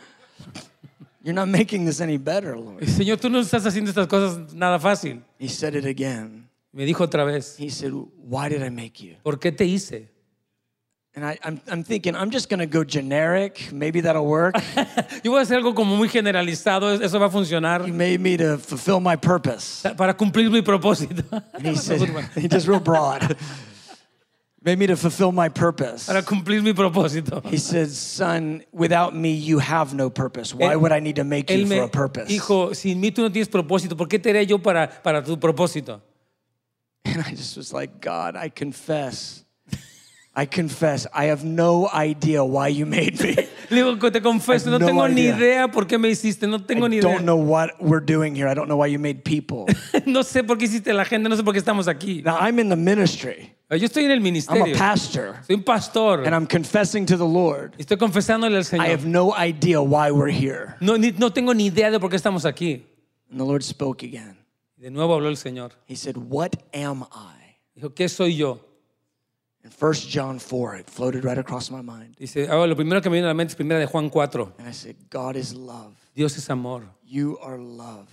[1.27, 2.87] You're not making this any better, Lord.
[2.87, 5.21] Señor, tú no estás haciendo estas cosas nada fácil.
[5.37, 6.47] He said it again.
[6.71, 9.17] Me dijo otra vez, He said, Why did I make you?
[9.23, 10.07] ¿por qué te hice?
[11.17, 13.73] And I, I'm, I'm thinking, I'm just going to go generic.
[13.73, 14.55] Maybe that'll work.
[15.21, 18.37] Yo voy a hacer algo como muy generalizado, eso va a funcionar he made me
[18.37, 19.83] to fulfill my purpose.
[19.97, 21.25] para cumplir mi propósito.
[21.53, 23.35] And he said, he just real broad.
[24.67, 26.07] Made me to fulfill my purpose.
[26.07, 27.41] Para cumplir mi propósito.
[27.45, 30.53] He said, Son, without me, you have no purpose.
[30.53, 32.27] Why Él- would I need to make you for a purpose?
[32.27, 35.37] dijo, sin mí tú no tienes propósito, ¿por qué te haré yo para, para tu
[35.37, 36.01] propósito?
[37.05, 39.45] And I just was like, God, I confess.
[40.35, 43.35] I confess, I have no idea why you made me.
[43.71, 45.35] Le digo, te confieso, I no tengo ni idea.
[45.35, 47.09] idea por qué me hiciste, no tengo ni idea.
[47.09, 48.47] don't know what we're doing here.
[48.47, 49.65] I don't know why you made people.
[50.05, 52.21] no sé por qué hiciste la gente, no sé por qué estamos aquí.
[52.23, 53.56] now, I'm in the ministry.
[53.69, 54.77] Yo estoy en el I'm a ministerio.
[54.77, 55.35] pastor.
[55.45, 56.23] Soy un pastor.
[56.25, 57.73] And I'm confessing to the Lord.
[57.77, 58.85] Estoy confesándole al I Señor.
[58.87, 60.75] have no idea why we're here.
[60.79, 62.85] No, ni- no tengo ni idea de por qué estamos aquí.
[63.29, 64.37] And the Lord spoke again.
[64.77, 65.71] De nuevo habló el Señor.
[65.85, 67.57] He said, What am I?
[67.75, 68.61] Dijo, ¿qué soy yo?
[69.65, 72.15] In 1 John 4, it floated right across my mind.
[72.17, 74.53] Dice, ah, lo primero que me viene a la mente es primera de Juan 4.
[74.59, 75.93] And I said, God is love.
[76.15, 76.83] Dios es amor.
[77.03, 78.07] You are love.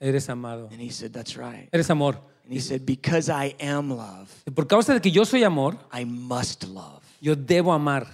[0.00, 0.68] Eres amado.
[0.72, 1.68] And he said, That's right.
[1.72, 2.18] Eres amor.
[2.48, 5.76] And he said, Because I am love, Y por causa de que yo soy amor,
[5.92, 7.02] I must love.
[7.20, 8.06] yo debo amar.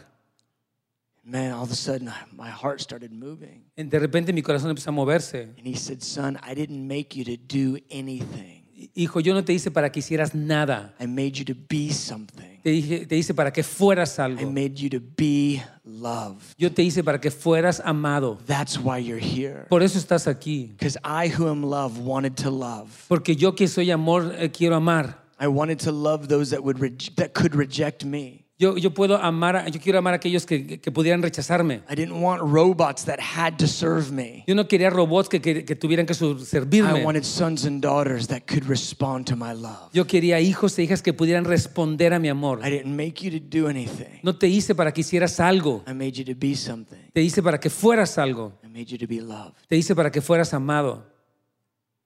[1.25, 3.63] Man, all of a sudden, my heart started moving.
[3.77, 5.55] De repente mi corazón empezó a moverse.
[5.57, 8.64] And he said, Son, I didn't make you to do anything.
[8.95, 10.95] Hijo, yo no te hice para que hicieras nada.
[11.01, 12.61] I made you to be something.
[12.63, 14.51] Te, dije, te hice para que fueras I algo.
[14.51, 16.55] made you to be love.
[16.57, 18.39] Yo te hice para que fueras amado.
[18.47, 19.67] That's why you're here.
[19.69, 20.71] Por eso estás aquí.
[20.79, 22.89] Because I, who am love, wanted to love.
[23.09, 25.19] Porque yo que soy amor, eh, quiero amar.
[25.39, 26.79] I wanted to love those that would
[27.17, 28.44] that could reject me.
[28.57, 31.83] Yo, yo puedo amar, a- yo quiero amar a aquellos que, que pudieran rechazarme.
[31.91, 34.45] I didn't want robots that had to serve me.
[34.47, 37.05] Yo no quería robots que, que- que tuvieran que su- I servirme.
[37.05, 39.91] wanted sons and daughters that could respond to my love.
[39.93, 42.61] Yo quería hijos e hijas que pudieran responder a mi amor.
[42.65, 44.21] I didn't make you to do anything.
[44.23, 45.83] No te hice para que hicieras algo.
[45.89, 47.11] I made you to be something.
[47.13, 48.53] Te hice para que fueras algo.
[48.63, 49.55] I made you to be loved.
[49.69, 51.05] Te hice para que fueras amado.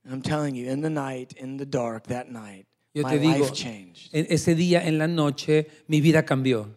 [0.02, 3.46] And I'm telling you, in the night, in the dark, that night, Yo te digo,
[4.12, 6.76] en ese día, en la noche, mi vida cambió.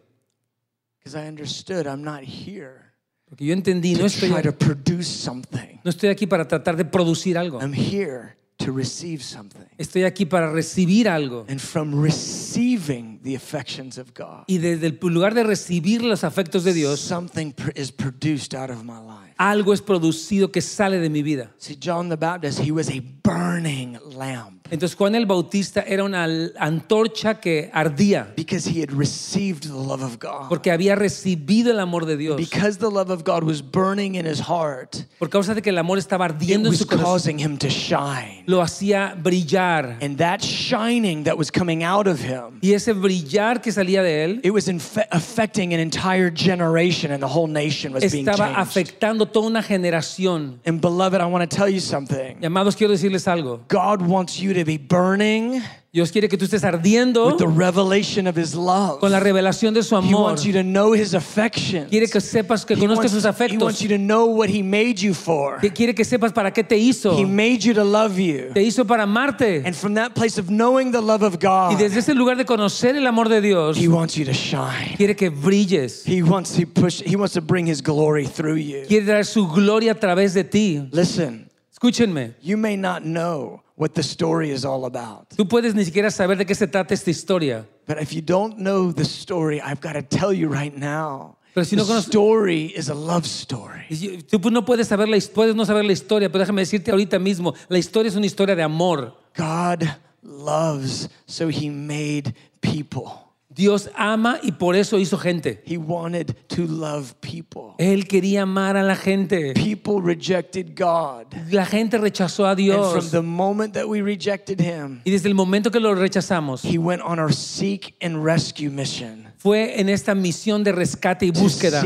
[0.99, 2.91] Because I understood I'm not here
[3.31, 7.61] Porque yo entendí, no to estoy, no estoy aquí para tratar de producir algo.
[7.61, 9.63] I'm here to receive something.
[9.77, 11.45] Estoy aquí para recibir algo.
[11.47, 16.65] And from receiving the affections of God, Y desde el lugar de recibir los afectos
[16.65, 19.33] de Dios, something pr- is produced out of my life.
[19.37, 21.51] algo es producido que sale de mi vida.
[21.57, 26.25] See, John the Baptist, he was a burning lamp Entonces Juan el Bautista era una
[26.57, 30.47] antorcha que ardía because he had received the love of God.
[30.49, 32.37] porque había recibido el amor de Dios.
[32.37, 35.77] Because the love of God was burning in his heart, Por causa de que el
[35.77, 38.43] amor estaba ardiendo en was su corazón, causing him to shine.
[38.47, 39.97] lo hacía brillar.
[40.01, 44.23] And that shining that was coming out of him, Y ese brillar que salía de
[44.23, 44.69] él it was
[45.11, 50.59] affecting an entire generation and the whole nation was being estaba afectando toda una generación.
[50.65, 52.43] And beloved, I want to tell you something.
[52.45, 53.59] Amados, quiero decirles algo.
[53.67, 55.61] God wants you to be burning
[55.93, 59.01] Dios quiere que tú estés ardiendo with the revelation of his love.
[59.01, 61.89] con la revelación de su He wants you to know his affection.
[61.89, 63.61] Quiere que sepas, que He conozcas wants, sus he afectos.
[63.61, 65.59] wants you to know what he made you for.
[65.59, 67.17] Que quiere que sepas para qué te hizo.
[67.17, 68.51] He made you to love you.
[68.53, 69.65] Te hizo para amarte.
[69.65, 72.45] And from that place of knowing the love of Y God, desde ese lugar de
[72.45, 74.95] conocer el amor de Dios, he wants you to shine.
[74.95, 76.05] quiere que brilles.
[76.05, 78.85] He wants to push he wants to bring his glory through you.
[78.87, 80.87] Quiere dar su gloria a través de ti.
[80.93, 82.33] Listen, Escúchenme.
[82.41, 85.27] you may not know what the story is all about.
[85.35, 87.65] Tú puedes ni siquiera saber de qué se trata esta historia.
[87.87, 91.37] But if you don't know the story, I've got to tell you right now.
[91.55, 93.87] Pero si the no conoces- story is a love story.
[94.29, 97.55] Tú no puedes saber la puedes no saber la historia, pero déjame decirte ahorita mismo,
[97.69, 99.15] la historia es una historia de amor.
[99.35, 99.83] God
[100.21, 103.20] loves, so he made people.
[103.53, 105.61] Dios ama y por eso hizo gente.
[105.65, 107.75] He wanted to love people.
[107.77, 109.53] Él quería amar a la gente.
[109.53, 111.25] People rejected God.
[111.51, 113.11] La gente rechazó a And from Dios.
[113.11, 117.01] the moment that we rejected him, Y desde el momento que lo rechazamos, he went
[117.01, 121.81] on our seek and rescue mission fue en esta misión de rescate y búsqueda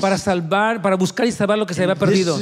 [0.00, 2.38] para salvar, para buscar y salvar lo que se había perdido.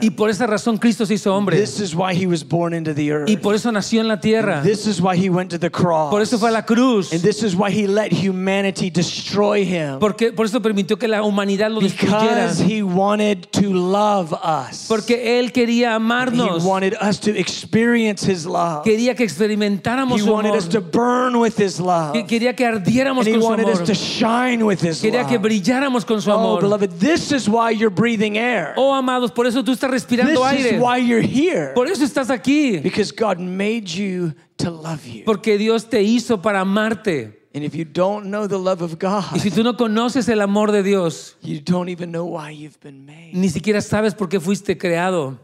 [0.00, 1.58] Y por esa razón Cristo se hizo hombre.
[3.28, 4.62] Y por eso nació en la tierra.
[6.10, 7.12] Por eso fue a la cruz.
[10.00, 12.46] Porque por eso permitió que la humanidad lo destruyera.
[14.88, 16.62] Porque él quería amarnos.
[18.82, 20.58] Quería que experimentáramos su amor
[21.26, 22.12] us burn with his love.
[22.14, 23.86] Que- Quería que ardiéramos And he con su wanted us amor.
[23.86, 25.42] to shine with his Quería que love.
[25.42, 26.60] brilláramos con su Oh, amor.
[26.60, 28.74] beloved, this is why you're breathing air.
[28.76, 30.78] Oh, amados, por eso tú estás respirando This is aire.
[30.80, 31.72] why you're here.
[31.74, 32.82] Por eso estás aquí.
[32.82, 35.24] Because God made you to love you.
[35.24, 37.32] Porque Dios te hizo para amarte.
[37.54, 40.42] And if you don't know the love of Y God, si tú no conoces el
[40.42, 43.30] amor de Dios, you don't even know why you've been made.
[43.32, 45.38] ni siquiera sabes por qué fuiste creado.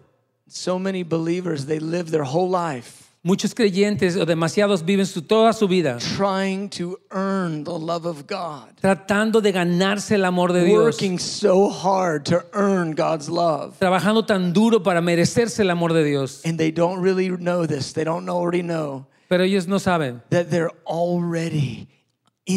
[0.47, 5.53] So many believers, they live their whole life Muchos creyentes o demasiados viven su, toda
[5.53, 10.65] su vida trying to earn the love of God, tratando de ganarse el amor de
[10.65, 10.83] Dios.
[10.83, 13.79] working so hard to earn God's love.
[13.79, 16.43] Trabajando tan duro para merecerse el amor de Dios.
[16.45, 17.93] And they don't really know this.
[17.93, 21.87] They don't already know Pero ellos no saben that they're already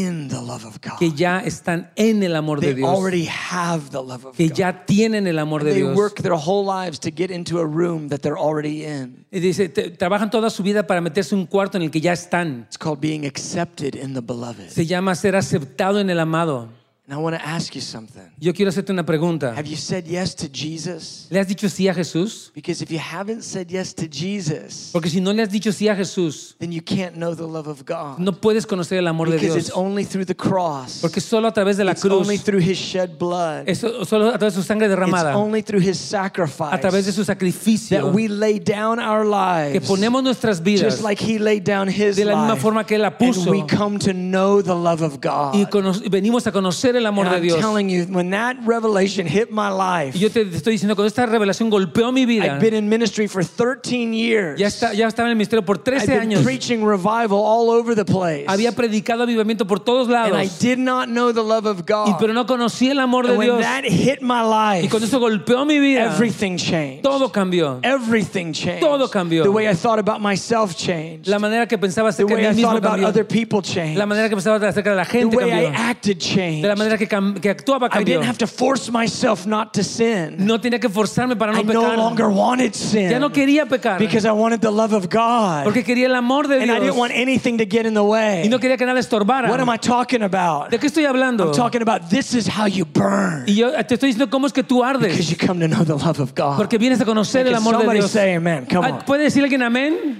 [0.01, 0.97] in the love of God.
[0.99, 4.49] que ya están en el amor de They Dios, already have the love of que
[4.49, 4.57] God.
[4.57, 5.95] ya tienen el amor de They Dios.
[5.95, 9.25] work their whole lives to get into a room that they're already in.
[9.31, 12.01] Y dice, te- trabajan toda su vida para meterse en un cuarto en el que
[12.01, 12.65] ya están.
[12.67, 14.69] It's called being accepted in the beloved.
[14.69, 16.69] Se llama ser aceptado en el amado.
[17.07, 18.23] And I want to ask you something.
[18.39, 19.53] Yo quiero hacerte una pregunta.
[19.55, 21.27] Have you said yes to Jesus?
[21.29, 22.51] ¿Le has dicho sí a Jesús?
[22.55, 25.87] Because if you haven't said yes to Jesus, Porque si no le has dicho sí
[25.87, 28.17] a Jesús, then you can't know the love of God.
[28.17, 29.67] no puedes conocer el amor de Because Dios.
[29.67, 30.99] it's only through the cross.
[30.99, 33.65] Porque solo a través de la It's only cruz, through his shed blood.
[33.69, 37.11] es solo a través de su sangre It's derramada, only through his a través de
[37.11, 39.23] sacrifice su sacrificio, that we lay down our
[39.71, 42.83] que lives ponemos nuestras vidas just like he laid down his de la misma forma
[42.83, 45.53] que Él la And puso we come to know the love of God.
[45.53, 45.65] y
[46.09, 47.59] venimos a conocer el amor And de I'm Dios.
[47.59, 51.25] telling you, when that revelation hit my life, Y yo te estoy diciendo, cuando esta
[51.25, 54.59] revelación golpeó mi vida, I've been in ministry for 13 years.
[54.59, 57.69] ya, está, ya estaba en el ministerio por I've 13 been años, preaching revival all
[57.69, 58.45] over the place.
[58.47, 61.83] había predicado avivamiento por todos And I lados, did not know the love of y,
[61.85, 62.17] God.
[62.19, 63.61] pero no conocía el amor de when Dios.
[63.61, 67.01] that hit my Y life, cuando eso golpeó mi vida, everything changed.
[67.03, 67.79] todo cambió.
[67.83, 68.81] Everything changed.
[68.81, 69.43] Todo cambió.
[69.43, 71.27] The way I thought about myself changed.
[71.27, 73.07] La manera que pensaba The acerca way de I mí thought mismo about cambió.
[73.07, 73.97] other people changed.
[73.97, 75.79] La manera que pensaba acerca de la The gente way I cambió.
[75.79, 76.61] acted changed.
[76.61, 78.05] De la manera que, que actuaba I cambió.
[78.19, 80.35] didn't have to force myself not to sin.
[80.45, 81.97] No tenía que forzarme para no I no pecar.
[81.97, 83.09] longer wanted sin.
[83.09, 83.99] Ya no quería pecar.
[83.99, 85.63] because I wanted the love of God.
[85.63, 86.95] Porque quería el amor de and I didn't Dios.
[86.97, 88.43] want anything to get in the way.
[88.45, 89.49] Y no quería que nada estorbara.
[89.49, 90.69] what am I talking about?
[90.71, 91.45] ¿De qué estoy hablando?
[91.47, 93.43] I'm talking about this is how you burn.
[93.47, 95.29] Y yo te estoy diciendo cómo es que tú Because ardes.
[95.29, 96.57] you come to know the love of God.
[96.57, 98.11] Porque vienes a conocer Can el amor de Dios.
[98.11, 98.65] say amen?
[98.71, 98.99] Come Ah, on.
[99.05, 100.19] ¿Puede decir alguien amén?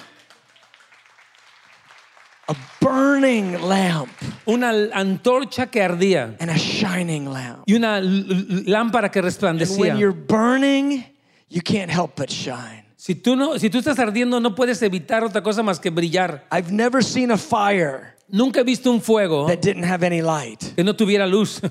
[2.48, 4.10] A burning lamp
[4.46, 7.64] Una antorcha que ardía and a shining lamp.
[7.66, 9.76] y una lámpara que resplandecía.
[9.76, 11.04] And when you're burning,
[11.50, 12.84] you can't help but shine.
[12.98, 16.44] Si tú, no, si tú estás ardiendo, no puedes evitar otra cosa más que brillar.
[16.52, 20.74] I've never seen a fire Nunca he visto un fuego that didn't have any light.
[20.76, 21.62] que no tuviera luz.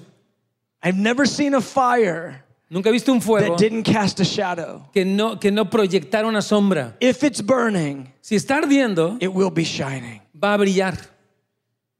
[0.83, 4.89] I've never seen a fire Nunca he visto un fuego that didn't cast a shadow.
[4.93, 6.95] que no, que no proyectara una sombra.
[7.01, 10.21] If it's burning, Si está ardiendo, it will be shining.
[10.45, 10.97] Va a brillar.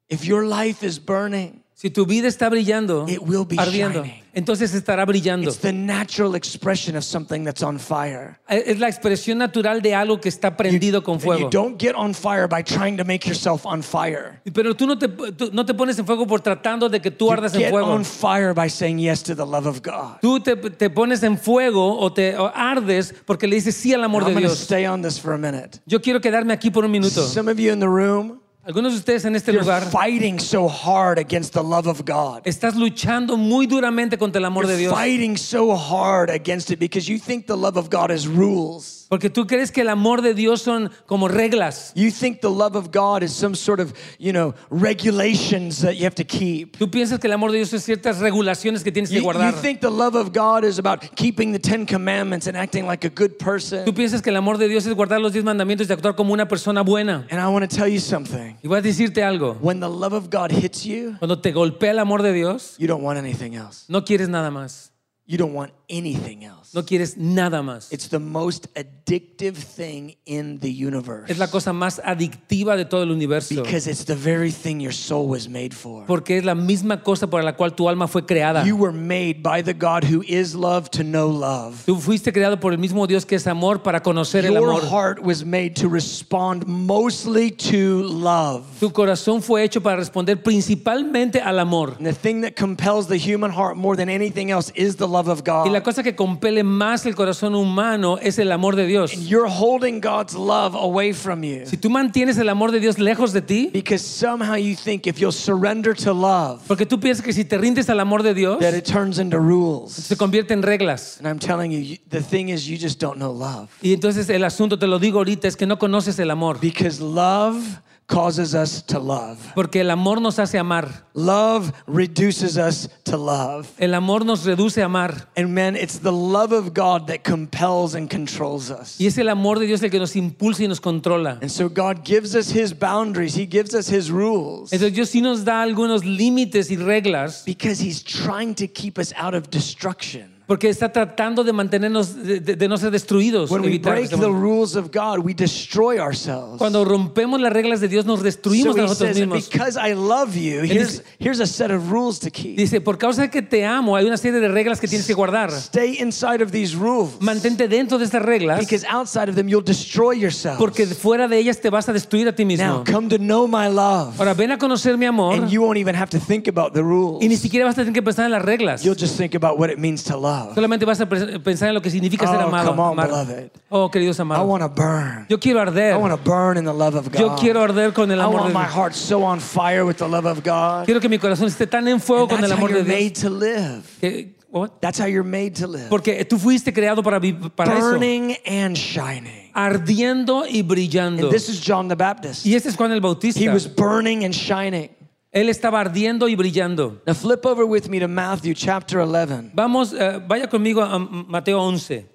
[0.09, 4.23] If your life is burning, Si tu vida está brillando, It will be ardiendo, shining.
[4.33, 5.49] entonces estará brillando.
[5.51, 8.39] it's the natural expression of something that's on fire.
[8.49, 11.41] Es la expresión natural de algo que está prendido con And fuego.
[11.43, 14.41] you don't get on fire by trying to make yourself on fire.
[14.55, 17.27] Pero tú no te, tú no te pones en fuego por tratando de que tú
[17.27, 17.89] You ardas en fuego.
[17.93, 20.21] on fire by saying yes to the love of God.
[20.23, 24.05] Tú te, te pones en fuego o te o ardes porque le dices sí al
[24.05, 24.61] amor I'm de Dios.
[24.61, 25.81] stay on this for a minute.
[25.87, 27.27] Yo quiero quedarme aquí por un minuto.
[27.27, 30.67] Some of you in the room, Algunos de ustedes en este you're lugar fighting so
[30.69, 32.41] hard against the love of God.
[32.47, 34.91] estás luchando muy duramente contra el amor de Dios.
[34.93, 39.07] fighting so hard against it because you think the love of God is rules.
[39.11, 41.93] Porque tú crees que el amor de Dios son como reglas.
[41.95, 46.05] You think the love of God is some sort of, you know, regulations that you
[46.05, 46.79] have to keep.
[46.79, 49.31] Tú piensas que el amor de Dios es ciertas regulaciones que tienes que You, you
[49.31, 49.61] guardar.
[49.61, 53.11] think the love of God is about keeping the Ten Commandments and acting like a
[53.11, 53.85] good person.
[53.85, 56.33] Tú piensas que el amor de Dios es guardar los diez mandamientos y actuar como
[56.33, 57.27] una persona buena.
[57.31, 58.54] And I want to tell you something.
[58.63, 59.57] Y voy a decirte algo.
[59.61, 62.87] When the love of God hits you, Cuando te golpea el amor de Dios, you
[62.87, 63.85] don't want anything else.
[63.89, 64.91] no quieres nada más.
[65.27, 66.64] You don't want anything else.
[66.75, 67.93] No quieres nada más.
[67.93, 73.05] It's the most addictive thing in the universe Es la cosa más adictiva de todo
[73.05, 73.63] el universo.
[73.63, 76.05] because it's the very thing your soul was made for.
[76.07, 78.65] Porque es la misma cosa por la cual tu alma fue creada.
[78.67, 81.85] You were made by the God who is love to know love.
[81.87, 84.83] Tú fuiste creado por el mismo Dios que es amor para conocer el Your amor.
[84.83, 88.65] heart was made to respond mostly to love.
[88.81, 91.95] Tu corazón fue hecho para responder principalmente al amor.
[91.99, 95.29] And the thing that compels the human heart more than anything else is the love
[95.29, 95.85] of Y la God.
[95.85, 99.13] cosa que compele más el corazón humano es el amor de Dios.
[99.13, 103.33] You're holding God's love away from you Si tú mantienes el amor de Dios lejos
[103.33, 107.33] de ti, because somehow you think if you'll surrender to love, porque tú piensas que
[107.33, 109.93] si te rindes al amor de Dios, that it turns into rules.
[109.93, 111.19] se convierte en reglas.
[111.19, 113.69] And I'm telling you, the thing is, you just don't know love.
[113.83, 116.59] Y entonces el asunto, te lo digo ahorita, es que no conoces el amor.
[116.61, 117.57] Because love
[118.07, 119.39] causes us to love.
[119.55, 120.89] Porque el amor nos hace amar.
[121.15, 123.69] Love reduces us to love.
[123.79, 125.29] El amor nos reduce a amar.
[125.37, 128.99] And man, it's the love of God that compels and controls us.
[129.01, 131.39] Y es el amor de Dios el que nos impulsa y nos controla.
[131.41, 135.21] And so God gives us his boundaries, he gives us his rules Entonces Dios sí
[135.23, 140.34] nos da algunos límites y reglas because he's trying to keep us out of destruction.
[140.47, 143.51] Porque está tratando de mantenernos, de, no ser destruidos.
[143.51, 146.59] When we break the rules of God, we destroy ourselves.
[146.59, 149.49] Cuando rompemos las reglas de Dios, nos destruimos So a he nosotros says, mismos.
[149.51, 152.59] because I love you, here's, a set of rules to keep.
[152.59, 155.15] Dice, por causa de que te amo, hay una serie de reglas que tienes que
[155.15, 155.51] guardar.
[155.51, 157.13] Stay inside of these rules.
[157.21, 160.59] Mantente dentro de estas reglas, Because outside of them, you'll destroy yourself.
[160.59, 162.85] porque fuera de ellas te vas a destruir a ti Now, mismo.
[162.85, 164.19] come to know my love.
[164.19, 166.83] Ahora, ven a conocer mi amor And you won't even have to think about the
[166.83, 167.23] rules.
[167.25, 168.83] y ni siquiera vas a tener que pensar en las reglas.
[168.85, 170.34] You'll just think about what it means to love.
[170.55, 172.71] Solamente vas a pensar en lo que significa ser Oh, amado.
[172.71, 173.07] come on, amar.
[173.09, 173.51] beloved.
[173.71, 174.47] Oh, queridos I amados.
[174.47, 175.27] want to burn.
[175.29, 175.95] Yo quiero arder.
[175.95, 177.21] I want to burn in the love of God.
[177.21, 179.97] Yo quiero arder con el I amor want de my heart so on fire with
[179.97, 180.85] the love of God.
[180.87, 182.99] Quiero que mi corazón esté tan en fuego And con el amor de you're Dios.
[183.01, 183.83] made to live.
[184.01, 184.71] que- what?
[184.81, 185.89] That's how you're made to live.
[185.89, 187.21] Porque tú fuiste creado para,
[187.57, 187.91] para eso.
[187.91, 189.51] Burning and shining.
[189.53, 191.25] Ardiendo y brillando.
[191.25, 192.45] And this is John the Baptist.
[192.47, 193.41] Y este es Juan el Bautista.
[193.41, 194.91] He was burning and shining.
[195.35, 197.03] Él estaba ardiendo y brillando.
[197.05, 199.51] Now flip over with me to Matthew chapter 11.
[199.53, 202.14] Vamos, eh, vaya conmigo a Mateo 11.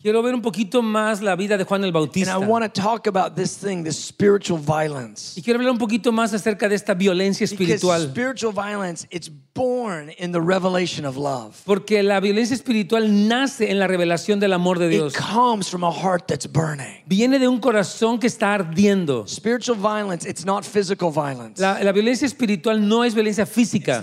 [0.00, 2.36] Quiero ver un poquito más la vida de Juan el Bautista.
[5.36, 8.12] Y quiero hablar un poquito más acerca de esta violencia espiritual.
[11.66, 15.12] Porque la violencia espiritual nace en la revelación del amor de Dios.
[17.08, 19.24] Viene de un corazón que está ardiendo.
[21.58, 24.00] La, la violencia espiritual no es violencia física.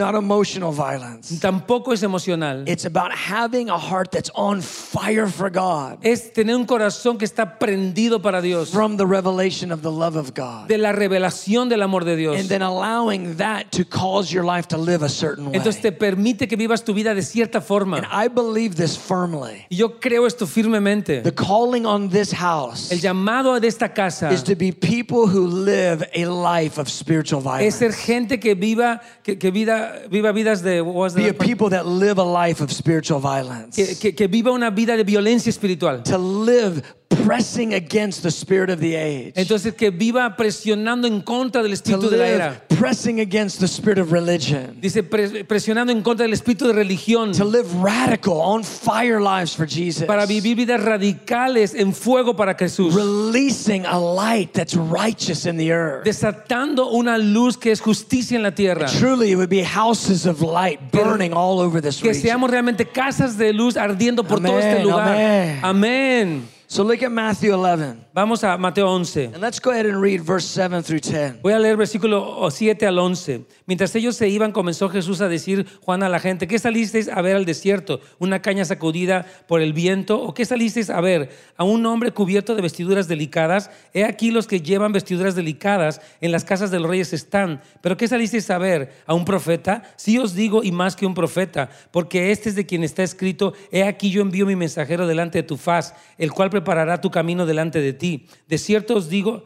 [1.39, 2.65] Tampoco es emocional.
[2.67, 7.25] It's about having a heart that's on fire for God Es tener un corazón que
[7.25, 8.71] está prendido para Dios.
[8.71, 10.67] from the revelation of the love of God.
[10.67, 12.39] De la revelación del amor de Dios.
[12.39, 15.59] And then allowing that to cause your life to live a certain way.
[15.59, 17.97] Entonces te permite que vivas tu vida de cierta forma.
[17.97, 19.65] And I believe this firmly.
[19.69, 21.21] Y yo creo esto firmemente.
[21.21, 25.47] The calling on this house El llamado de esta casa is to be people who
[25.47, 28.05] live a life of spiritual es ser violence.
[28.05, 32.17] gente que viva, que, que vida, viva vidas de, was Be a people that live
[32.19, 32.86] a life of spiritual
[33.19, 33.75] violence.
[33.85, 36.03] que, que- que viva una vida de violencia espiritual.
[36.03, 39.33] To live pressing against the spirit of the age.
[39.35, 42.61] Entonces que viva presionando en contra del espíritu de la era.
[42.69, 44.77] pressing against the spirit of religion.
[44.79, 47.31] Dice pre- presionando en contra del espíritu de religión.
[47.33, 50.05] To live radical, on fire lives for Jesus.
[50.05, 52.93] Para vivir vidas radicales en fuego para Jesús.
[52.93, 56.03] Releasing a light that's righteous in the earth.
[56.05, 58.87] Desatando una luz que es justicia en la tierra.
[58.87, 62.21] Truly, it would be houses of light burning all over this Que region.
[62.21, 65.59] seamos realmente casas de luz ardiendo por todo este lugar.
[65.63, 66.43] amén.
[66.67, 68.03] So look at Matthew 11.
[68.17, 69.25] Vamos a Mateo 11.
[69.25, 71.43] And let's go ahead and read verse 7 through 10.
[71.43, 73.45] Voy a leer versículo 7 al 11.
[73.67, 77.21] Mientras ellos se iban, comenzó Jesús a decir, Juan a la gente, ¿qué salisteis a
[77.21, 77.99] ver al desierto?
[78.17, 80.19] ¿Una caña sacudida por el viento?
[80.19, 81.29] ¿O qué salisteis a ver?
[81.57, 83.69] ¿A un hombre cubierto de vestiduras delicadas?
[83.93, 87.61] He aquí los que llevan vestiduras delicadas en las casas de los reyes están.
[87.81, 88.95] ¿Pero qué salisteis a ver?
[89.05, 89.83] ¿A un profeta?
[89.95, 93.53] Sí os digo, y más que un profeta, porque este es de quien está escrito,
[93.71, 97.45] he aquí yo envío mi mensajero delante de tu faz, el cual preparará tu camino
[97.45, 98.06] delante de ti.
[98.47, 99.43] De cierto os digo...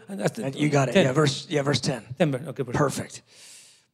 [0.56, 0.94] You got it.
[0.94, 1.06] Ten.
[1.06, 2.04] Yeah, verse, yeah, verse 10.
[2.18, 2.78] Ten, okay, perfect.
[2.78, 3.24] Perfect.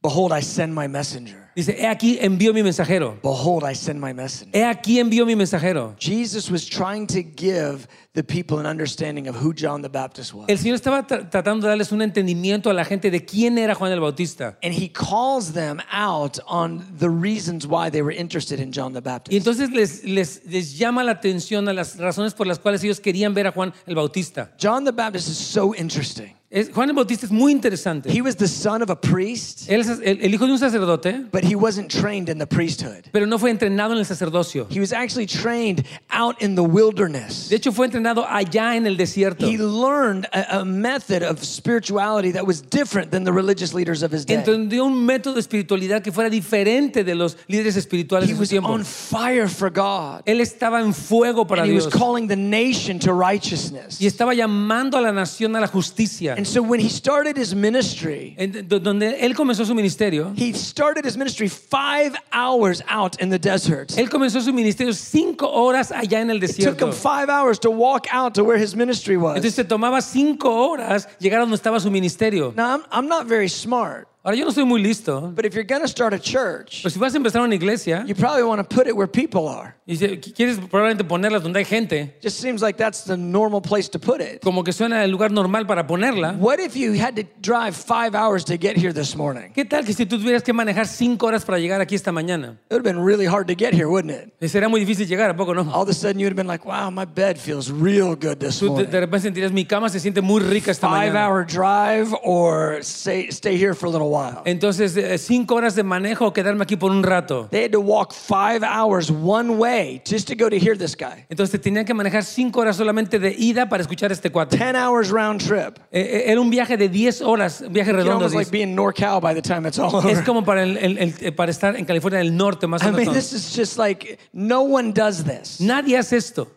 [0.00, 1.50] Behold, I send my messenger.
[1.56, 3.20] Dice, he aquí envío mi mensajero.
[3.20, 4.56] Behold, I send my messenger.
[4.56, 5.96] He aquí envío mi mensajero.
[5.98, 10.46] Jesus was trying to give the people an understanding of who John the Baptist was.
[10.48, 13.74] El Señor estaba tra- tratando de darles un entendimiento a la gente de quién era
[13.74, 14.56] Juan el Bautista.
[14.62, 19.00] And he calls them out on the reasons why they were interested in John the
[19.02, 19.32] Baptist.
[19.32, 23.00] Y entonces les, les, les llama la atención a las razones por las cuales ellos
[23.00, 24.52] querían ver a Juan el Bautista.
[24.62, 26.37] John the Baptist is so interesting.
[26.50, 28.08] Es- Juan el Bautista es muy interesante.
[28.10, 31.26] He was the son of a priest, Él es el, el hijo de un sacerdote,
[31.30, 33.04] but he wasn't trained in the priesthood.
[33.12, 34.66] pero no fue entrenado en el sacerdocio.
[34.70, 37.50] He was actually trained out in the wilderness.
[37.50, 39.46] De hecho, fue entrenado allá en el desierto.
[39.46, 44.10] He learned a, a method of spirituality that was different than the religious leaders of
[44.10, 44.36] his day.
[44.36, 48.40] Entendió un método de espiritualidad que fuera diferente de los líderes espirituales He de su
[48.40, 48.70] was tiempo.
[48.72, 50.22] on fire for God.
[50.24, 51.94] Él estaba en fuego para And he was Dios.
[51.94, 54.00] calling the nation to righteousness.
[54.00, 56.36] y estaba llamando a la nación a la justicia.
[56.38, 61.04] And so when he started his ministry, En- donde él comenzó su ministerio, he started
[61.04, 63.88] his ministry five hours out in the desert.
[63.98, 67.72] él comenzó su ministerio cinco horas allá en el It took him five hours to
[67.72, 69.54] walk out to where his ministry Entonces was.
[69.56, 72.54] se tomaba cinco horas llegar a donde estaba su ministerio.
[72.54, 75.62] Now, I'm, I'm not very smart, Ahora, yo no soy muy listo, but if you're
[75.64, 78.58] going to start a church, pero si vas a empezar una iglesia you probably want
[78.60, 79.76] to put it where people are.
[79.86, 83.88] y si- quieres probablemente ponerla donde hay gente, Just seems like that's the normal place
[83.88, 84.42] to put it.
[84.42, 86.36] como que suena el lugar normal para ponerla.
[86.36, 89.52] What if you had to drive five hours to get here this morning?
[89.54, 92.58] ¿Qué tal que si tú tuvieras que manejar cinco horas para llegar aquí esta mañana?
[92.68, 94.32] It would have been really hard to get here, wouldn't it?
[94.42, 95.62] Eh, Será muy difícil llegar, ¿a poco no?
[95.72, 98.58] All of a sudden, you'd have been like, wow, my bed feels real good this
[98.58, 98.90] Tú de, morning.
[98.90, 101.28] de repente sentirías mi cama se siente muy rica esta Five mañana.
[101.28, 104.42] hour drive or stay, stay here for a little while.
[104.44, 107.48] Entonces, eh, cinco horas de manejo o quedarme aquí por un rato.
[107.50, 111.24] They had to walk five hours one way just to go to hear this guy.
[111.30, 114.56] Entonces, tenían que manejar cinco horas solamente de ida para escuchar a este cuate.
[114.56, 115.78] 10 hours round trip.
[115.92, 118.14] Eh, eh, Era un viaje de 10 horas, un viaje redondo.
[118.24, 120.24] almost like being NorCal by the time it's all Es over.
[120.24, 123.06] como para, el- el- el- para estar en California del Norte, más o I mean,
[123.08, 123.14] menos.
[123.14, 126.48] this is just like no one does this, Nadie hace esto,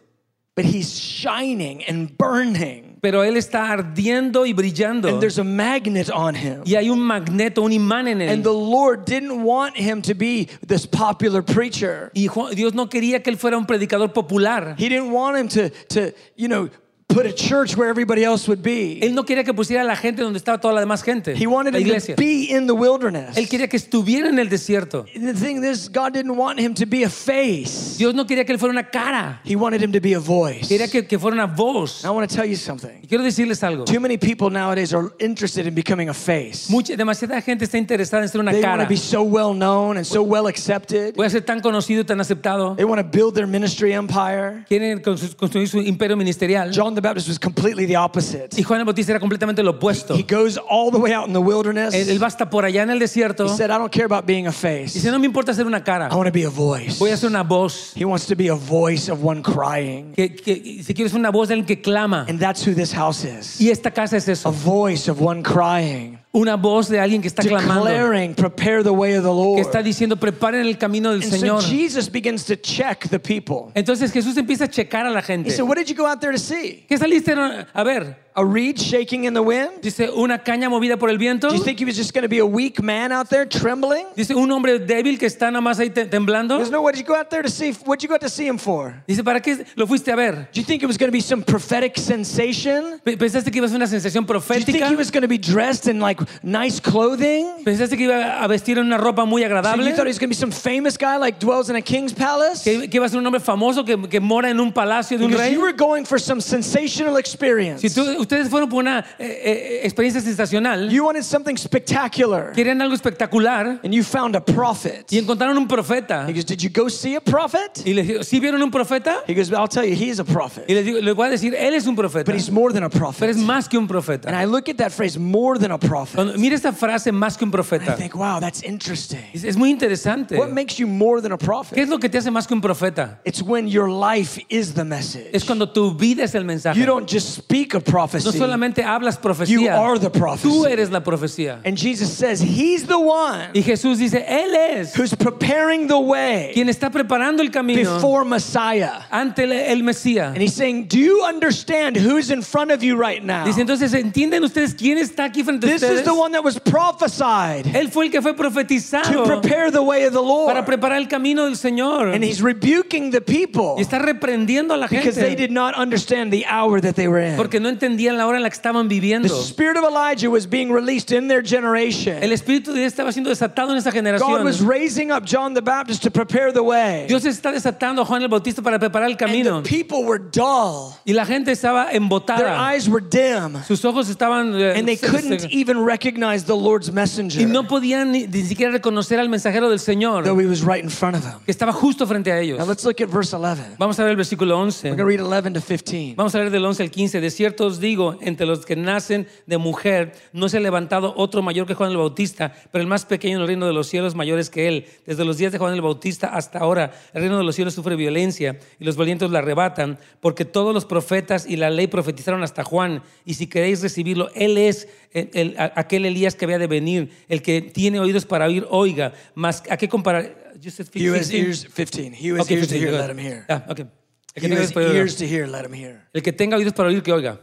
[0.56, 5.10] but he's shining and burning, pero él está ardiendo y brillando.
[5.10, 6.62] and there's a magnet on him.
[6.66, 8.30] Y hay un magneto, un imán en él.
[8.30, 12.12] And the Lord didn't want him to be this popular preacher.
[12.14, 14.76] Y Dios no quería que él fuera un predicador popular.
[14.78, 16.70] He didn't want him to, to you know,
[17.14, 19.00] put a church where everybody else would be.
[19.02, 21.36] Él no quería que pusiera a la gente donde estaba toda la demás gente.
[21.36, 22.16] He wanted La him iglesia.
[22.16, 23.38] to be in the wilderness.
[23.38, 25.06] Él quería que estuviera en el desierto.
[25.14, 27.98] The thing is, God didn't want him to be a face.
[27.98, 29.40] Dios no quería que él fuera una cara.
[29.44, 30.68] He wanted him to be a voice.
[30.68, 32.04] Quería que, que fuera una voz.
[32.06, 33.00] I want to tell you something.
[33.04, 33.86] Y quiero decirles algo.
[33.86, 36.70] Too many people nowadays are interested in becoming a face.
[36.70, 38.84] Mucha, demasiada gente está interesada en ser una They want cara.
[38.84, 41.16] to be so well known and so well accepted.
[41.16, 42.76] Voy a ser tan conocido, tan aceptado.
[42.76, 44.66] They want to build their ministry empire.
[44.68, 46.72] Quieren constru- construir su imperio ministerial.
[46.72, 48.56] John the Baptist was completely the opposite.
[48.58, 50.16] Y Juan el Bautista era completamente lo opuesto.
[50.16, 51.94] He goes all the way out in the wilderness.
[51.94, 53.46] Él, él va hasta por allá en el desierto.
[53.46, 54.94] He said, I don't care about being a face.
[54.94, 56.10] Dice, no me importa ser una cara.
[56.12, 57.00] I want to be a voice.
[57.00, 57.94] Voy a ser una voz.
[57.96, 60.14] He wants to be a voice of one crying.
[60.14, 62.26] Que, que- si quieres una voz de alguien que clama.
[62.28, 63.60] And that's who this house is.
[63.60, 64.50] Y esta casa es eso.
[64.50, 66.21] A voice of one crying.
[66.34, 67.84] Una voz de alguien que está clamando.
[67.86, 71.38] Declaring, prepare the way of the Que está diciendo, preparen el camino del And so
[71.38, 71.62] Señor.
[71.64, 73.72] Jesus begins to check the people.
[73.76, 75.52] Entonces Jesús empieza a checar a la He gente.
[75.52, 76.86] said, What did you go out there to see?
[76.88, 78.16] ¿Qué saliste a ver?
[78.34, 79.82] A reed shaking in the wind?
[79.82, 81.50] Dice, una caña movida por el viento.
[81.50, 84.06] Do you think he was just going to be a weak man out there trembling?
[84.16, 86.58] Dice, un hombre débil que está nada más ahí te- temblando.
[86.58, 87.74] goes, No, what did you go out there to see?
[87.86, 88.96] What you go out to see him for?
[89.06, 90.48] Dice, ¿para qué lo fuiste a ver?
[90.54, 93.02] Do you think it was going to be some prophetic sensation?
[93.06, 94.66] ¿Pensaste que iba a ser una sensación profética.
[94.66, 97.66] Do you think he was going to be dressed in like nice clothing?
[97.66, 99.86] ¿Pensaste que iba a vestir en una ropa muy So agradable?
[99.90, 102.14] you thought he was going to be some famous guy like dwells in a king's
[102.14, 102.64] palace?
[102.64, 105.26] ¿Que, que iba a ser un hombre famoso que, que mora en un palacio de
[105.26, 105.54] un Because rey?
[105.54, 107.82] you were going for some sensational experience.
[107.82, 112.52] Si tú- ustedes fueron por una eh, eh, experiencia sensacional, You wanted something spectacular.
[112.54, 115.06] querían algo espectacular And you found a prophet.
[115.12, 116.26] y encontraron un profeta.
[116.28, 117.82] He goes, Did you go see a prophet?
[117.86, 119.24] Y les digo, ¿sí vieron un profeta?
[119.28, 120.66] He goes, I'll tell you, he's a prophet.
[120.68, 122.26] Y les, digo, les voy a decir, él es un profeta.
[122.32, 123.30] But he's more than a Pero prophet.
[123.30, 124.30] es más que un And profeta.
[124.32, 126.16] I look at that phrase, more than a prophet.
[126.16, 127.96] Cuando, mira esta frase, más que un I profeta.
[127.98, 129.20] think, wow, that's interesting.
[129.34, 130.38] Es, es muy interesante.
[130.38, 131.78] What makes you more than a ¿Qué prophet?
[131.78, 133.20] es lo que te hace más que un profeta?
[133.26, 135.30] It's when your life is the message.
[135.34, 136.80] Es cuando tu vida es el mensaje.
[136.80, 137.84] You don't just speak a No
[138.20, 140.66] prophecy, solamente hablas you are the tú prophecy.
[140.72, 141.60] eres la profecía.
[141.64, 146.52] And Jesus says, He's the one Y Jesús dice, Él es who's preparing the way
[146.54, 149.04] quien está preparando el camino before Messiah.
[149.12, 150.34] ante el, el Mesías.
[150.34, 153.46] And He's saying, Do you understand who's in front of you right now?
[153.46, 156.60] Dice, entonces, ¿entienden ustedes quién está aquí frente a This is the one that was
[156.60, 160.48] prophesied Él fue el que fue to prepare the way of the Lord.
[160.48, 162.14] para preparar el camino del Señor.
[162.14, 166.32] And He's rebuking the people Y está reprendiendo a la because they did not understand
[166.32, 167.38] the hour that they were in.
[167.38, 169.28] porque no entendían la hora en la que estaban The viviendo.
[169.44, 172.22] spirit of Elijah was being released in their generation.
[172.22, 174.44] El espíritu de Dios estaba siendo desatado en esa God generación.
[174.44, 177.06] was raising up John the Baptist to prepare the way.
[177.08, 179.62] Dios está desatando a Juan el Bautista para preparar el And camino.
[179.62, 180.94] the people were dull.
[181.06, 182.72] Y la gente estaba Their embotada.
[182.74, 183.62] eyes were dim.
[183.68, 184.54] Sus ojos estaban...
[184.60, 187.42] eh, And they couldn't even recognize the Lord's messenger.
[187.42, 190.84] y no podían ni, ni siquiera reconocer al mensajero del Señor Though he was right
[190.84, 191.40] in front of them.
[191.46, 192.58] que estaba justo frente a ellos.
[192.60, 193.76] Now let's look at verse 11.
[193.78, 194.90] Vamos a ver el versículo 11.
[194.90, 196.16] We're going to read 11 to 15.
[196.16, 197.20] Vamos a ver del 11 al 15.
[197.22, 201.42] De cierto os digo, entre los que nacen de mujer, no se ha levantado otro
[201.42, 204.16] mayor que Juan el Bautista, pero el más pequeño en el reino de los cielos
[204.16, 204.86] mayor es que él.
[205.06, 207.96] Desde los días de Juan el Bautista hasta ahora, el reino de los cielos sufre
[207.96, 212.64] violencia y los valientes la arrebatan, porque todos los profetas y la ley profetizaron hasta
[212.64, 213.04] Juan.
[213.26, 217.42] Y si queréis recibirlo, él es el- el- aquel Elías que había de venir, el
[217.42, 219.14] que tiene oídos para oír, oiga.
[219.36, 220.54] Más, ¿A qué comparar?
[220.62, 221.38] You said He who has 15?
[221.40, 222.14] ears, 15.
[222.14, 223.46] He has Okay, ears to 15, hear, go let him hear.
[223.50, 223.86] Ah, okay.
[223.86, 223.90] El
[224.36, 226.08] He que tenga has ears to hear, let him hear.
[226.14, 227.40] el que tenga oídos para oír, que oiga.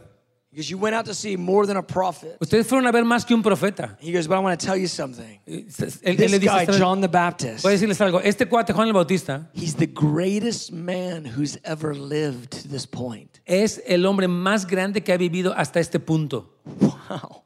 [0.51, 2.37] Because you went out to see more than a prophet.
[2.41, 3.95] Ustedes fueron a ver más que un profeta.
[3.99, 5.39] He goes, but I want to tell you something.
[5.45, 8.87] Él, This le dice, guy, John the Baptist, voy a decirles algo, este cuate Juan
[8.87, 13.39] el Bautista he's the greatest man who's ever lived to this point.
[13.45, 16.49] es el hombre más grande que ha vivido hasta este punto.
[16.65, 17.43] Wow.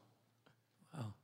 [0.94, 1.14] Wow.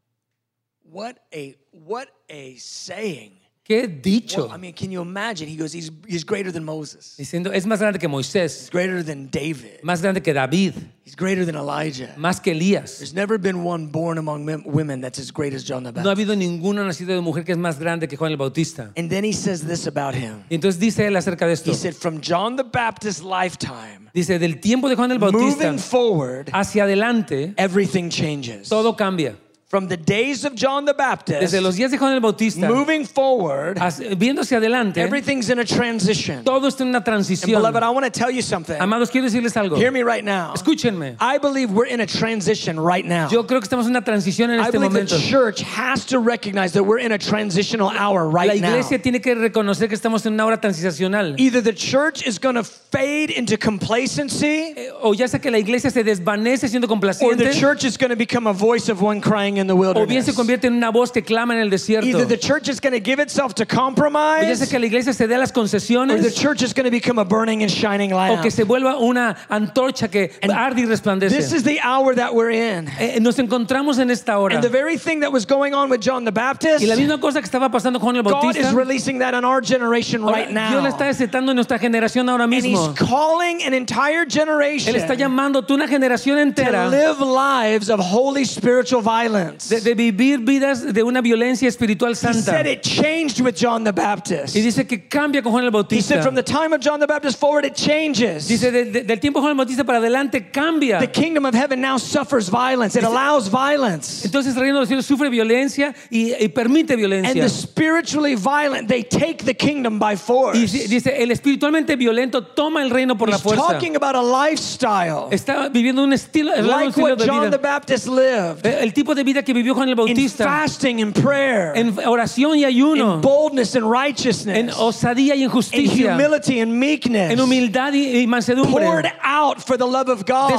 [0.83, 3.40] What a what a saying.
[3.71, 4.47] Qué dicho.
[4.49, 5.49] Well, I mean, can you imagine?
[5.49, 7.15] He goes, he's, he's greater than Moses.
[7.17, 9.81] Diciendo, es más grande que Moisés, He's greater than David.
[9.85, 12.13] más grande que David, He's greater than Elijah.
[12.17, 12.99] más que Elías.
[12.99, 16.01] There's never been one born among men- women that's as great as John the No
[16.01, 16.31] ha Baptist.
[16.31, 18.91] habido ninguno nacido de mujer que es más grande que Juan el Bautista.
[18.97, 20.43] And then he says this about him.
[20.51, 21.71] Y entonces dice él acerca de esto.
[21.71, 25.79] He said, from John the Baptist's lifetime, Dice, del tiempo de Juan el Bautista moving
[25.79, 28.69] forward, hacia adelante, everything changes.
[28.69, 29.37] todo cambia.
[29.71, 33.05] From the days of John the Baptist, Desde los días de Juan el Bautista, moving
[33.05, 33.79] forward,
[34.19, 36.43] viendo hacia adelante, everything's in a transition.
[36.43, 38.77] todo está en una And beloved, I want to tell you something.
[38.81, 39.77] Amados, quiero decirles algo.
[39.77, 40.55] Hear me right now.
[40.55, 41.15] Escúchenme.
[41.21, 43.29] I believe we're in a transition right now.
[43.29, 46.19] Yo creo que estamos en una transición en I este believe the church has to
[46.19, 48.71] recognize that we're in a transitional hour right now.
[48.71, 51.39] iglesia tiene que reconocer que estamos en una hora transicional.
[51.39, 55.59] Either the church is going to fade into complacency, Eh, O ya sea que la
[55.59, 56.89] iglesia se desvanece siendo
[57.23, 60.07] or the church is going to become a voice of one crying in the o
[60.07, 62.07] bien se convierte en una voz que clama en el desierto.
[62.07, 64.87] Either the church is going to give itself to O ya sea compromise, que la
[64.87, 67.71] iglesia se dé las or the concesiones, church is going to become a burning and
[67.71, 68.43] shining o lamp.
[68.43, 71.39] que se vuelva una antorcha que arde y This resplandece.
[71.55, 72.89] is the hour that we're in.
[72.99, 74.55] Eh, Nos encontramos en esta hora.
[74.57, 77.21] And the very thing that was going on with John the Baptist, Y la misma
[77.21, 80.37] cosa que estaba pasando con Juan el God is releasing that on our generation ahora,
[80.37, 81.13] right Dios le está now.
[81.13, 82.95] desatando en nuestra generación ahora And He's mismo.
[82.97, 88.01] calling an entire generation Él está llamando a una generación to entera live lives of
[88.01, 89.03] holy spiritual
[89.51, 89.69] violence.
[89.75, 92.71] de, de vivir vidas de una violencia espiritual He said santa.
[92.71, 94.55] it changed with John the Baptist.
[94.57, 96.15] Y dice que cambia con Juan el He Bautista.
[96.15, 98.47] said from the time of John the Baptist forward, it changes.
[98.49, 100.99] Dice de- de- del tiempo de Juan el Bautista para adelante cambia.
[100.99, 102.97] The kingdom of heaven now suffers violence.
[102.99, 104.25] It allows violence.
[104.25, 107.43] Entonces el reino de los cielos sufre violencia y, y permite And violencia.
[107.43, 110.59] the spiritually violent, they take the kingdom by force.
[110.59, 113.63] Y dice, el espiritualmente violento toma el reino por la He's fuerza.
[113.73, 117.51] talking about a lifestyle Está viviendo un estilo, de un like estilo what de John
[117.51, 117.59] the.
[117.59, 121.93] Baptist lived El tipo de vida que vivió Juan el in fasting and prayer, En
[122.07, 123.17] oración y ayuno.
[123.17, 128.21] in boldness and En righteousness, osadía y en in humility and meekness, En humildad y,
[128.23, 128.85] y mansedumbre.
[128.85, 130.51] poured out for the love of God,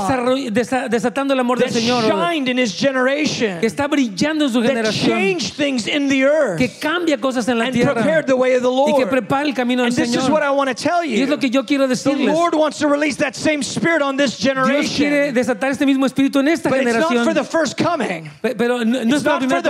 [0.51, 2.03] desa- desatando el amor del that Señor.
[2.03, 6.57] shined in his generation, Que está brillando en su that changed things in the earth,
[6.59, 7.93] Que cambia cosas en la and tierra.
[7.93, 8.91] prepared the way of the Lord.
[8.91, 11.21] Y que prepara el camino del And this is what I want to tell Y
[11.21, 11.41] es lo you.
[11.41, 12.25] que yo quiero The.
[12.33, 15.33] Lord wants to release that same spirit on this Dios quiere generation.
[15.35, 18.29] desatar este mismo espíritu en esta But it's not for the first coming.
[18.41, 19.61] Pe- Pero no, no es para primera,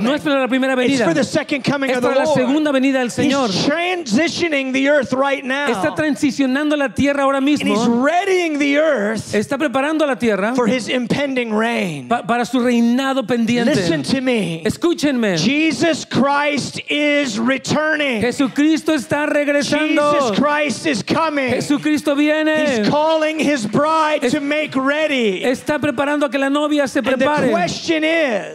[0.00, 1.06] no es para la primera venida.
[1.10, 3.50] Es para la segunda venida del Señor.
[3.50, 5.94] He's transitioning the earth right Está now.
[5.94, 8.02] transicionando la tierra ahora mismo.
[8.04, 12.08] readying the earth Está preparando la tierra for his impending reign.
[12.08, 13.74] pa- para su reinado pendiente.
[13.74, 14.62] Listen to me.
[14.64, 15.36] Escúchenme.
[15.38, 18.20] Jesus Christ is returning.
[18.20, 20.12] Jesucristo está regresando.
[20.12, 21.50] Jesus Christ is coming.
[21.50, 22.66] Jesucristo viene.
[22.80, 25.44] He's calling his bride Es- to make ready.
[25.44, 27.50] Está preparando a que la novia se prepare.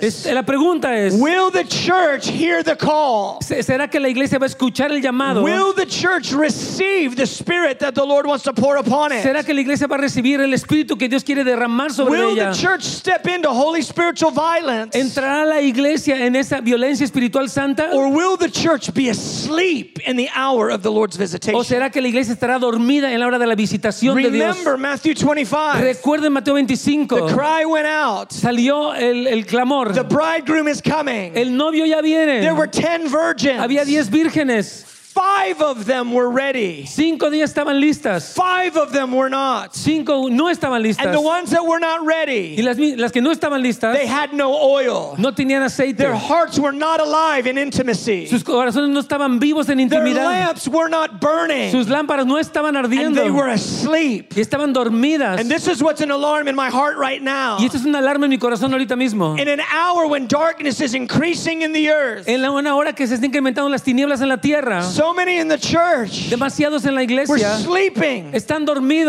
[0.02, 3.40] Is la pregunta es, Will the church hear the call?
[3.42, 5.44] ¿se- ¿será que la iglesia va a escuchar el llamado?
[5.44, 9.46] Will the church receive the spirit that the Lord wants to pour upon ¿Será it?
[9.46, 12.52] que la iglesia va a recibir el espíritu que Dios quiere derramar sobre Will ella?
[12.52, 14.96] the church step into holy spiritual violence?
[14.98, 17.90] ¿Entrará la iglesia en esa violencia espiritual santa?
[17.94, 21.64] Or will the church be asleep in the hour of the Lord's ¿O visitation?
[21.64, 24.58] será que la iglesia estará dormida en la hora de la visitación de Dios?
[24.58, 25.74] Remember Matthew 25.
[25.80, 27.28] Recuerden Mateo 25.
[27.28, 28.32] The cry went out.
[28.32, 29.75] Salió el, el clamor.
[29.84, 31.38] The bridegroom is coming.
[31.38, 32.42] El novio ya viene.
[32.42, 33.60] There were 10 virgins.
[33.60, 34.95] Había diez vírgenes.
[35.16, 36.86] Five of them were ready.
[36.86, 38.34] Cinco días estaban listas.
[38.34, 39.74] Five of them were not.
[39.74, 41.06] Cinco no estaban listas.
[41.06, 42.56] And the ones that were not ready.
[42.58, 45.16] Y las, las que no estaban listas they had no oil.
[45.18, 45.96] no tenían aceite.
[45.96, 48.26] Their hearts were not alive in intimacy.
[48.28, 50.26] Sus corazones no estaban vivos en Their intimidad.
[50.26, 51.72] lamps were not burning.
[51.72, 53.16] Sus lámparas no estaban And ardiendo.
[53.16, 54.34] they were asleep.
[54.36, 55.40] Y estaban dormidas.
[55.40, 57.56] And this is what's an alarm in my heart right now.
[57.58, 59.40] Y esto es una alarma en mi corazón ahorita mismo.
[59.40, 63.08] In an hour when darkness is increasing in the earth, En la, una hora que
[63.08, 66.96] se están incrementando las tinieblas en la tierra, so many in the church, demasiados en
[66.96, 68.32] la we're sleeping.
[68.34, 68.66] están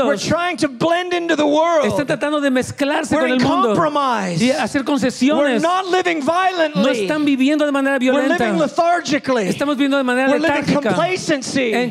[0.06, 1.86] We're trying to blend into the world.
[1.86, 4.42] Están tratando de mezclarse We're con el mundo compromise.
[4.42, 7.06] y hacer We're not living No violently.
[7.06, 9.48] están viviendo de manera We're living lethargically.
[9.48, 11.72] Estamos viviendo de manera We're living complacency.
[11.72, 11.90] en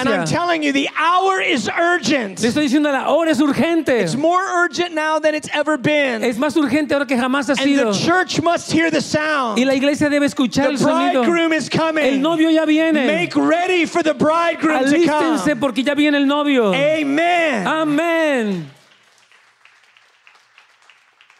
[0.00, 2.40] And I'm telling you, the hour is urgent.
[2.40, 4.00] Le estoy diciendo, la hora es urgente.
[4.00, 6.22] It's more urgent now than it's ever been.
[6.22, 9.58] Es más urgente ahora que jamás ha And the church must hear the sound.
[9.58, 11.22] Y la iglesia debe escuchar The el sonido.
[11.22, 12.20] bridegroom is El coming.
[12.22, 13.06] novio ya viene.
[13.06, 15.58] Make ready for the bridegroom to come.
[15.60, 16.72] porque ya viene el novio.
[16.74, 17.66] Amen.
[17.66, 18.70] Amén.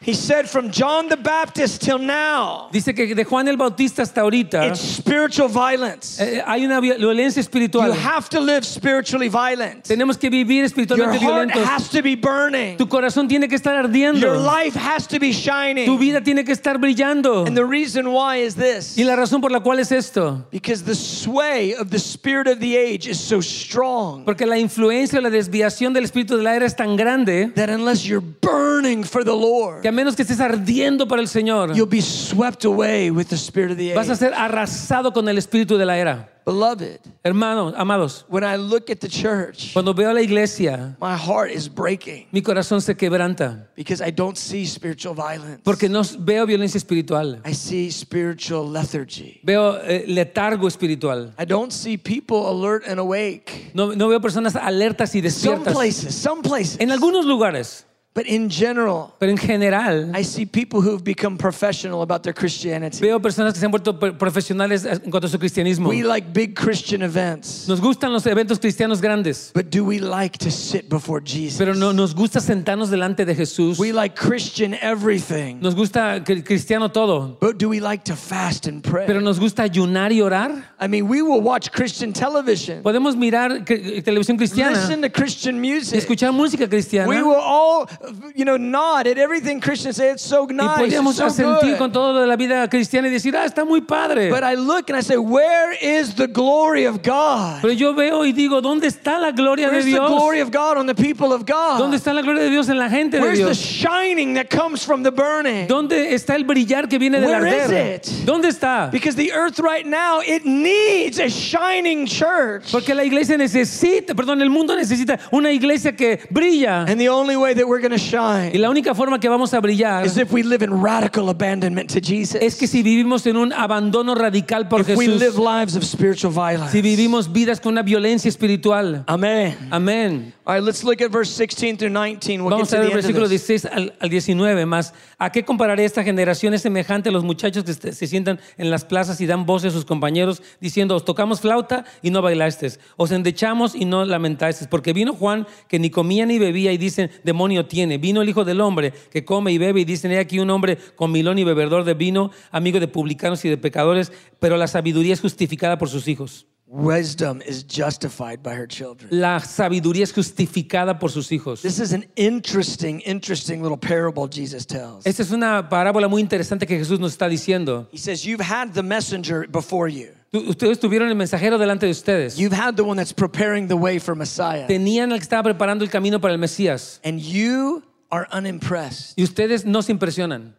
[0.05, 4.22] He said from John the Baptist till now, Dice que de Juan el Bautista hasta
[4.22, 6.20] ahorita it's spiritual violence.
[6.20, 9.84] eh, hay una vi- violencia You have to live spiritually violent.
[9.84, 11.64] Tenemos que vivir espiritualmente Your heart violentos.
[11.64, 12.76] has to be burning.
[12.76, 14.20] Tu corazón tiene que estar ardiendo.
[14.20, 15.86] Your life has to be shining.
[15.86, 17.46] Tu vida tiene que estar brillando.
[17.46, 20.44] And the reason why is this Y la razón por la cual es esto.
[20.50, 25.18] because the sway of the spirit of the age is so strong Porque la influencia
[25.18, 29.05] o la desviación del espíritu de la era es tan grande that unless you're burning
[29.05, 33.11] for the Lord, a menos que estés ardiendo para el Señor, you'll be swept away
[33.11, 34.18] with the spirit of the vas a age.
[34.18, 36.28] ser arrasado con el espíritu de la era.
[36.45, 41.14] Beloved, Hermanos, amados, when I look at the church, cuando veo a la iglesia, my
[41.16, 45.61] heart is breaking mi corazón se quebranta because I don't see spiritual violence.
[45.62, 47.40] porque no veo violencia espiritual.
[47.45, 49.38] I see spiritual lethargy.
[49.45, 51.32] Veo eh, letargo espiritual.
[51.38, 53.70] I don't see people alert and awake.
[53.72, 55.72] No, no veo personas alertas y Some despiertas.
[55.72, 56.76] places, some places.
[56.80, 62.02] En algunos lugares, But in general, pero en general, I see people who've become professional
[62.02, 63.00] about their Christianity.
[63.00, 65.88] veo personas que se han vuelto profesionales en cuanto a su cristianismo.
[65.88, 70.36] We like big Christian events, Nos gustan los eventos cristianos grandes, but do we like
[70.38, 71.56] to sit before Jesus?
[71.56, 73.78] pero no, nos gusta sentarnos delante de Jesús.
[73.78, 78.82] We like Christian everything, Nos gusta cristiano todo, but do we like to fast and
[78.84, 79.06] pray?
[79.06, 80.62] pero nos gusta ayunar y orar.
[80.78, 85.98] I mean, we will watch Christian television, Podemos mirar televisión cristiana listen to Christian music.
[85.98, 87.86] escuchar música cristiana We will all,
[88.34, 90.11] you know, nod at everything Christians say.
[90.11, 91.92] It's so y nice, podemos it's so asentir con good.
[91.92, 94.30] todo de la vida cristiana y decir, ah, está muy padre.
[94.30, 97.62] But I look and I say, where is the glory of God?
[97.62, 100.76] Pero yo veo y digo, ¿dónde está la gloria de Where's the glory of God
[100.76, 101.78] on the people of God?
[101.80, 104.84] ¿Dónde está la gloria de Dios en la gente de Where's the shining that comes
[104.84, 105.66] from the burning?
[105.68, 107.94] ¿Dónde está el brillar que viene del Where is arder?
[107.96, 108.07] it?
[108.24, 108.90] ¿Dónde está?
[108.90, 112.70] Because the earth right now, it needs a shining church.
[112.72, 116.84] Porque la iglesia necesita, perdón, el mundo necesita una iglesia que brilla.
[116.88, 119.55] And the only way that we're going to Y shine la única forma que vamos
[119.55, 122.40] a brillar is if we live in radical abandonment to Jesus.
[122.40, 125.84] es que si vivimos en un abandono radical por If we live Jesús, lives of
[125.84, 126.72] spiritual violence.
[126.72, 129.05] si vivimos vidas con una violencia espiritual.
[129.07, 129.57] Amen.
[129.70, 130.34] Amén.
[130.45, 132.43] All right, let's look at verse 16 through 19.
[132.43, 133.47] We'll get Vamos to a ver el versículo this.
[133.47, 134.93] 16 al, al 19 más.
[135.18, 136.53] ¿A qué compararé esta generación?
[136.53, 139.72] Es semejante a los muchachos que se se sientan en las plazas y dan voces
[139.72, 144.66] a sus compañeros diciendo, os tocamos flauta y no bailasteis, os endechamos y no lamentasteis,
[144.68, 147.81] porque vino Juan que ni comía ni bebía y dicen, demonio tiene.
[147.98, 150.78] Vino el Hijo del Hombre que come y bebe y dicen, he aquí un hombre
[150.96, 155.20] comilón y bebedor de vino, amigo de publicanos y de pecadores, pero la sabiduría es
[155.20, 156.46] justificada por sus hijos.
[156.74, 159.10] Wisdom is justified by her children.
[159.10, 161.60] La sabiduría es justificada por sus hijos.
[161.60, 165.04] This is an interesting, interesting little parable Jesus tells.
[165.04, 167.88] Esta es una parábola muy interesante que Jesús nos está diciendo.
[167.92, 172.38] He says, You've had the messenger before you, Ustedes tuvieron el mensajero delante de ustedes.
[172.38, 175.84] you've had the one that's preparing the way for Messiah, Tenían al que estaba preparando
[175.84, 177.00] el camino para el Mesías.
[177.04, 179.12] and you are unimpressed.
[179.18, 180.54] Y ustedes no se impresionan.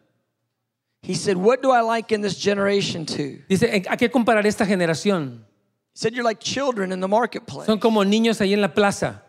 [1.02, 3.40] He said, What do I like in this generation too?
[3.48, 5.44] Dice, ¿a qué compararé esta generación?
[5.92, 7.66] He said, You're like children in the marketplace.
[7.66, 9.23] Son como niños ahí en la plaza.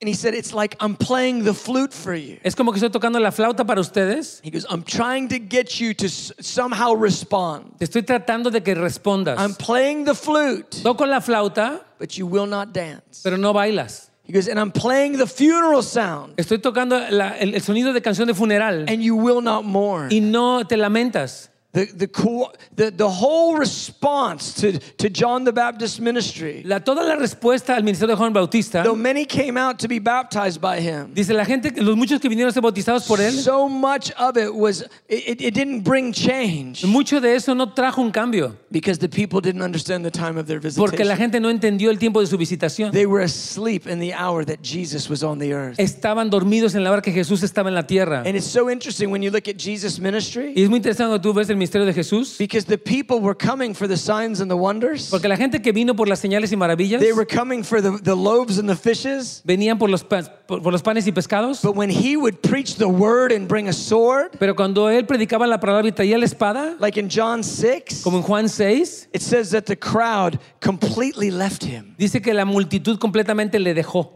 [0.00, 2.38] And he said, It's like I'm playing the flute for you.
[2.44, 4.40] Es como que estoy tocando la flauta para ustedes.
[4.44, 7.78] He goes, I'm trying to get you to somehow respond.
[7.80, 9.38] Te estoy tratando de que respondas.
[9.38, 13.22] I'm playing the flute, Toco la flauta, but you will not dance.
[13.24, 14.06] pero no bailas.
[14.22, 18.00] He goes, and I'm playing the funeral sound, Estoy tocando la- el, el sonido de
[18.02, 20.10] canción de funeral and you will not mourn.
[20.12, 21.48] y no te lamentas.
[21.72, 27.14] The, the, the, the whole response to, to John the Baptist ministry, La, toda la
[27.14, 31.12] respuesta al ministerio de Juan Bautista, though many came out to be baptized by him,
[31.12, 34.38] dice la gente, los muchos que vinieron a ser bautizados por él, so much of
[34.38, 38.98] it was, it, it didn't bring change mucho de eso no trajo un cambio, because
[38.98, 40.90] the people didn't understand the time of their visitation.
[40.90, 42.92] porque la gente no entendió el tiempo de su visitación.
[42.92, 45.78] They were asleep in the hour that Jesus was on the earth.
[45.78, 48.22] Estaban dormidos en la hora que Jesús estaba en la tierra.
[48.24, 51.20] And it's so interesting when you look at Jesus' ministry Y es muy interesante cuando
[51.20, 54.50] tú ves el ministerio de Jesús, because the people were coming for the signs and
[54.50, 55.08] the wonders.
[55.10, 57.98] porque la gente que vino por las señales y maravillas, They were coming for the,
[58.02, 59.42] the loaves and the fishes.
[59.44, 62.76] venían por los, pa- por, por los panes y pescados, But when he would preach
[62.76, 66.24] the word and bring a sword, pero cuando él predicaba la palabra y traía la
[66.24, 71.30] espada, like in John 6, como en Juan 6, it says that the crowd completely
[71.30, 71.94] left him.
[71.98, 74.14] dice que la multitud completamente le dejó.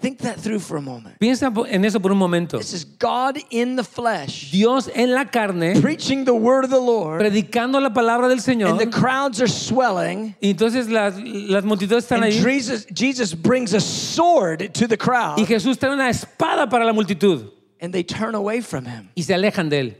[0.00, 1.18] Think that through for a moment.
[1.18, 2.58] Piensa en eso por un momento.
[2.58, 6.80] This is God in the flesh Dios en la carne, preaching the word of the
[6.80, 10.34] Lord, predicando la palabra del Señor, and the crowds are swelling.
[10.42, 14.98] y entonces las, las multitudes están And ahí, Jesus, Jesus brings a sword to the
[14.98, 19.08] crowd, y Jesús trae una espada para la multitud, and they turn away from him.
[19.16, 19.96] y se alejan de él.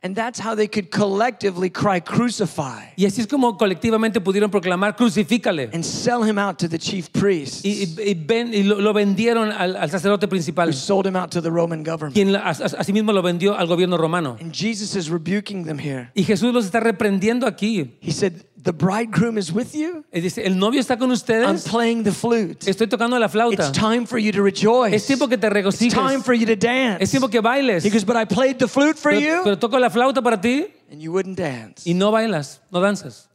[0.00, 4.94] And that's how they could collectively cry, crucify, Y así es como colectivamente pudieron proclamar,
[4.94, 5.70] crucifícale.
[5.72, 8.92] and sell him out to the chief priests, Y, y- y ven- y lo, lo
[8.92, 12.14] vendieron al, al sacerdote principal, who sold him out to the Roman government.
[12.14, 14.36] quien la- as- as- asimismo lo vendió al gobierno romano.
[14.40, 16.10] And Jesus is rebuking them here.
[16.14, 17.96] Y Jesús los está reprendiendo aquí.
[18.00, 20.04] He said, The bridegroom is with you.
[20.12, 21.46] Dice, el novio está con ustedes.
[21.46, 22.66] I'm playing the flute.
[22.66, 23.68] Estoy tocando la flauta.
[23.68, 24.94] It's time for you to rejoice.
[24.94, 25.94] Es tiempo que te It's regocijes.
[25.94, 27.02] time for you to dance.
[27.02, 27.84] Es tiempo que bailes.
[27.84, 30.40] He goes, But I played the flute for Pero, you, pero toco la flauta para
[30.40, 31.86] ti and you wouldn't dance.
[31.88, 33.28] y no bailas, no danzas.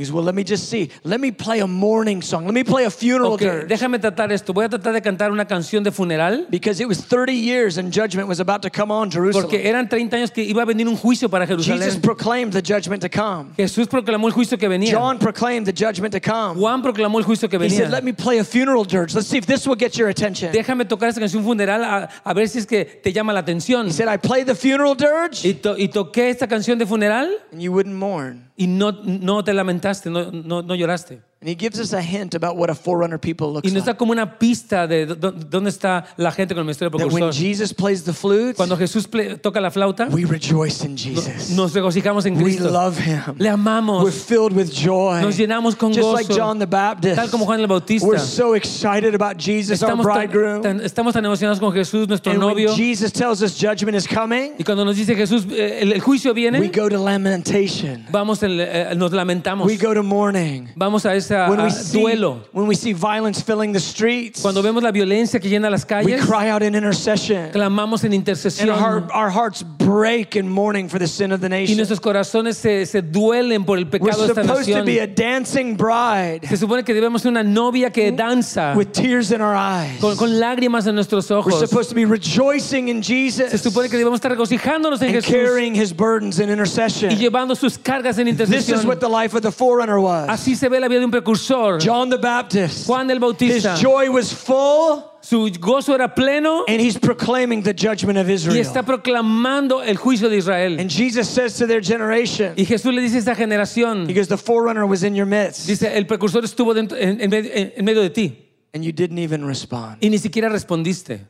[0.00, 0.90] He goes, Well, let me just see.
[1.04, 2.46] Let me play a mourning song.
[2.46, 3.66] Let me play a funeral Ok, dirge.
[3.68, 4.54] déjame tratar esto.
[4.54, 7.92] Voy a tratar de cantar una canción de funeral Because it was 30 years and
[7.92, 9.42] judgment was about to come on Jerusalem.
[9.46, 11.82] porque eran 30 años que iba a venir un juicio para Jerusalén.
[11.82, 13.52] Jesus proclaimed the judgment to come.
[13.58, 14.90] Jesús proclamó el juicio que venía.
[14.90, 16.58] John proclaimed the judgment to come.
[16.58, 17.70] Juan proclamó el juicio que venía.
[17.72, 17.90] He said.
[17.90, 19.14] Let me play a funeral dirge.
[19.14, 20.50] Let's see if this will get your attention.
[20.52, 23.86] Déjame tocar esta canción funeral a, a ver si es que te llama la atención.
[23.86, 27.28] He said, I played the funeral dirge Y, to- y toqué esta canción de funeral
[27.52, 28.46] and you wouldn't mourn.
[28.60, 31.22] Y no, no te lamentaste, no, no, no lloraste.
[31.42, 33.94] And he gives us a hint about what a forerunner people Y looks nos da
[33.96, 37.32] como una pista de dó- dó- dónde está la gente con el ministerio That when.
[37.32, 39.08] Jesus plays the flute, Cuando Jesús
[39.40, 41.48] toca la flauta, we rejoice in Jesus.
[41.52, 42.64] nos regocijamos en Cristo.
[42.64, 43.36] We love him.
[43.38, 44.04] Le amamos.
[44.04, 45.22] We're filled with joy.
[45.22, 46.28] nos llenamos con Just like.
[46.30, 47.16] John the Baptist.
[47.16, 48.06] Tal como Juan el Bautista.
[48.06, 50.60] We're so excited about Jesus, our Estamos bridegroom.
[50.60, 52.68] tan- estamos tan emocionados con Jesús, nuestro And when.
[52.76, 56.34] Jesus tells us judgment is coming, Y cuando nos dice Jesús, eh, el, el juicio
[56.34, 58.04] we go to lamentation.
[58.12, 59.66] vamos, el- eh, nos lamentamos.
[59.66, 60.68] We go to mourning.
[60.76, 62.40] Vamos a ese When we see, duelo.
[62.52, 65.88] when we see violence filling the streets, Cuando vemos la violencia que llena las we
[65.88, 67.50] calles, cry out in intercession.
[67.52, 68.70] clamamos en And intercesión.
[68.80, 71.76] our, our hearts break in mourning for the sin of the Y nation.
[71.76, 74.86] nuestros corazones se, se duelen por el We're pecado de esta supposed to nación.
[74.86, 79.32] be a dancing bride Se supone que debemos ser una novia que danza with tears
[79.32, 80.00] in our eyes.
[80.00, 81.60] con, con lágrimas en nuestros We're ojos.
[81.60, 85.30] supposed to be rejoicing in Se Jesus supone que debemos estar regocijándonos en and Jesús
[85.30, 88.86] carrying his burdens in y llevando sus cargas en This is intercesión.
[88.86, 90.28] what the life of the forerunner was.
[90.28, 91.78] Así se ve la vida de un precursor.
[91.80, 92.86] John the Baptist.
[92.86, 97.74] Juan el Bautista, His joy was full, Su gozo era pleno and he's proclaiming the
[97.74, 98.56] judgment of Israel.
[98.56, 100.80] y está proclamando el juicio de Israel.
[100.80, 104.28] And Jesus says to their generation, Y Jesús le dice a esta generación, He goes,
[104.28, 108.10] The forerunner was in your midst, dice, el precursor estuvo en en- en medio de
[108.10, 109.98] ti and you didn't even respond.
[110.00, 111.26] y ni siquiera respondiste.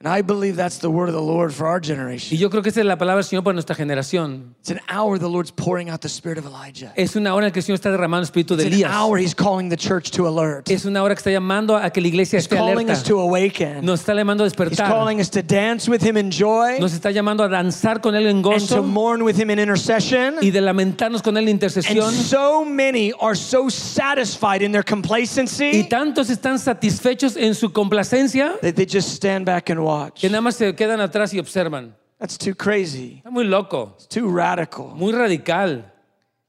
[0.00, 2.36] And I believe that's the word of the Lord for our generation.
[2.36, 4.54] Y yo creo que esa es la palabra del Señor para nuestra generación.
[4.60, 6.92] It's an hour the Lord's pouring out the spirit of Elijah.
[6.96, 8.90] Es una hora en que el Señor está derramando el espíritu de It's an Elías.
[8.92, 10.68] hour He's calling the church to alert.
[10.68, 13.18] Es una hora que está llamando a que la iglesia He's esté calling us to
[13.20, 13.82] awaken.
[13.86, 14.88] Nos está llamando a He's despertar.
[14.88, 18.26] calling us to dance with Him in joy Nos está llamando a danzar con Él
[18.26, 20.36] en and to gozo mourn with Him in intercession.
[20.42, 22.10] y de lamentarnos con Él en And intercesión.
[22.12, 28.58] so many are so satisfied in their Y complacency tantos están satisfechos en su complacencia
[28.60, 30.20] that they just stand back and watch.
[30.20, 31.94] que nada más se quedan atrás y observan.
[32.18, 33.16] That's too crazy.
[33.18, 34.94] Está muy loco, It's too radical.
[34.94, 35.84] muy radical.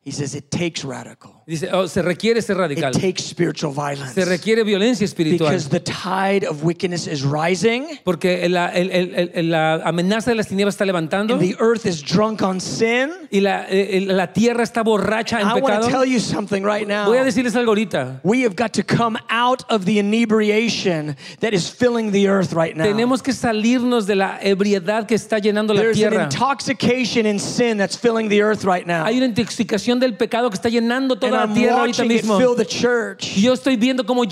[0.01, 1.34] He says it takes radical.
[1.47, 2.91] Dice, oh, se requiere ser It radical.
[2.91, 4.15] takes spiritual violence.
[4.15, 5.51] Se requiere violencia espiritual.
[5.51, 10.35] Because the tide of wickedness is rising Porque la, el- el- el- la amenaza de
[10.37, 13.11] las tinieblas está levantando and the earth is drunk on sin.
[13.29, 15.87] y la, eh, eh, la tierra está borracha en I pecado.
[15.87, 17.05] tell you something right now.
[17.05, 18.21] Voy a decirles algo ahorita.
[18.23, 22.75] We have got to come out of the inebriation that is filling the earth right
[22.75, 22.85] now.
[22.85, 26.23] Tenemos que salirnos de la ebriedad que está llenando la There's an tierra.
[26.23, 29.05] intoxication in sin that's filling the earth right now.
[29.05, 32.37] Hay una intoxicación del pecado que está llenando And toda la I'm tierra ahorita mismo.
[32.37, 33.37] fill the church.
[33.37, 34.23] Y Yo estoy viendo cómo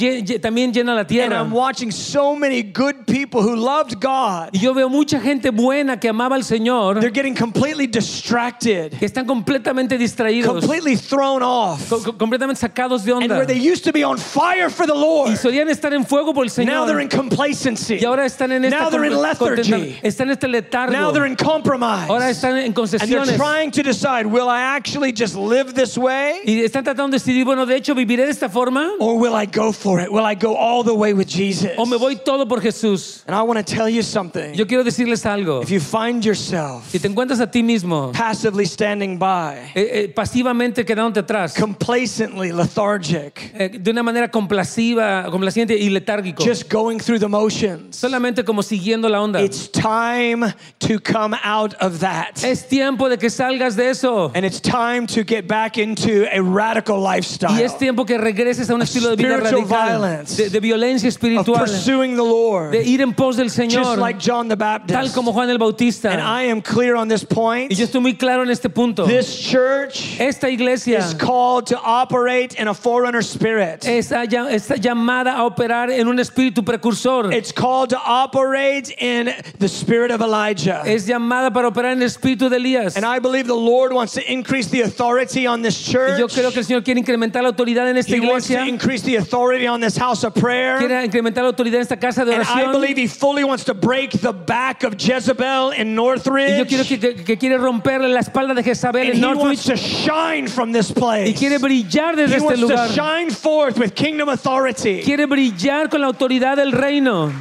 [0.42, 1.40] también llena la tierra.
[1.40, 4.50] I'm watching so many good people who loved God.
[4.54, 9.06] Y yo veo mucha gente buena que amaba al Señor They're getting completely distracted, que
[9.06, 11.90] están completamente distraídos, completely thrown off.
[11.90, 13.36] co- co- completamente sacados de And onda.
[13.36, 16.46] where they used to be on fire for the Y solían estar en fuego por
[16.46, 17.02] el now they're Señor.
[17.02, 17.98] in complacency.
[18.02, 20.00] Y ahora están en esta Now they're in lethargy.
[20.04, 20.92] están en este letargo.
[20.94, 22.10] Now they're in compromise.
[22.10, 23.38] Ahora están en And they're concesiones.
[23.38, 26.40] trying to decide will I actually just live this way?
[26.46, 28.92] Y están tratando de decidir, bueno, de hecho, ¿viviré de esta forma?
[29.00, 30.10] Or will I go for it?
[30.12, 31.72] Will I go all the way with Jesus?
[31.78, 33.24] ¿O me voy todo por Jesús?
[33.26, 34.54] And I want to tell you something.
[34.54, 35.62] Yo quiero decirles algo.
[35.64, 40.14] If you find yourself Si te encuentras a ti mismo passively standing by, eh, eh,
[40.14, 47.00] pasivamente quedándote atrás, complacently lethargic, eh, de una manera complaciva, complaciente y letárgico, just going
[47.00, 49.42] through the motions, solamente como siguiendo la onda.
[49.42, 52.44] it's time to come out of that.
[52.44, 56.42] Es tiempo de que salgas de eso And it's time to get back into a
[56.42, 57.60] radical radical lifestyle.
[57.60, 60.44] Y es tiempo que regreses a un estilo de vida radical, violence.
[60.44, 63.98] de, de violencia of espiritual, pursuing the Lord, de ir en pos del just Señor,
[63.98, 65.16] like John the tal Baptist.
[65.16, 66.10] como Juan el Bautista.
[66.12, 67.72] And I am clear on this point.
[67.72, 69.06] Y yo estoy muy claro en este punto.
[69.06, 73.82] This church Esta iglesia is called to operate in a forerunner spirit.
[73.86, 77.32] está, está llamada a operar en un espíritu precursor.
[77.34, 80.84] It's called to operate in the spirit of Elijah.
[80.86, 82.96] Es llamada para operar en el espíritu de Elías.
[82.96, 86.20] And I believe the Lord wants to increase the authority on this Y church.
[86.20, 88.66] yo creo que el Señor quiere incrementar la autoridad en esta He wants to iglesia.
[88.74, 90.80] increase the authority on this house of prayer.
[90.80, 92.72] Quiere incrementar la autoridad en esta casa de And I oración.
[92.72, 96.68] believe he fully wants to break the back of Jezebel in Y yo Northridge.
[96.68, 99.78] quiero que, que- que quiere romper la espalda de Jezabel And en he wants to
[99.78, 101.38] shine from this y place.
[101.38, 102.88] quiere brillar desde He este wants lugar.
[102.88, 105.04] to shine forth with kingdom authority.
[105.04, 107.32] Quiere brillar con la autoridad del reino.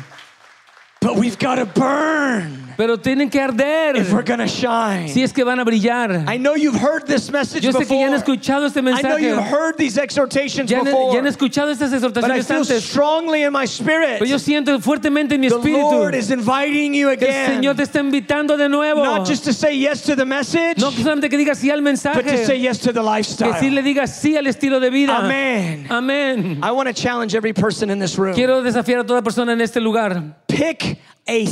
[1.01, 5.09] But we've got to burn Pero tienen que arder if we're to shine.
[5.09, 6.25] si es que van a brillar.
[6.29, 8.93] I know you've heard this message Yo sé que ya han escuchado este I know
[8.95, 9.23] mensaje.
[9.23, 11.12] you've heard these exhortations Ya han, before.
[11.14, 12.85] ya han escuchado estas But I exhortaciones feel antes.
[12.85, 14.18] strongly in my spirit.
[14.18, 17.47] Pero yo siento fuertemente en mi The Lord espíritu is inviting you que el again.
[17.62, 19.03] Señor te está invitando de nuevo.
[19.05, 21.93] Not just to say yes to the message, No solamente que digas sí al but
[21.93, 23.55] to say mensaje, yes to the que lifestyle.
[23.61, 25.16] sí le digas sí al estilo de vida.
[25.91, 26.59] Amén.
[26.62, 28.35] I want to challenge every person in this room.
[28.35, 30.37] Quiero desafiar a toda persona en este lugar.
[30.47, 30.99] Pick
[31.29, 31.47] a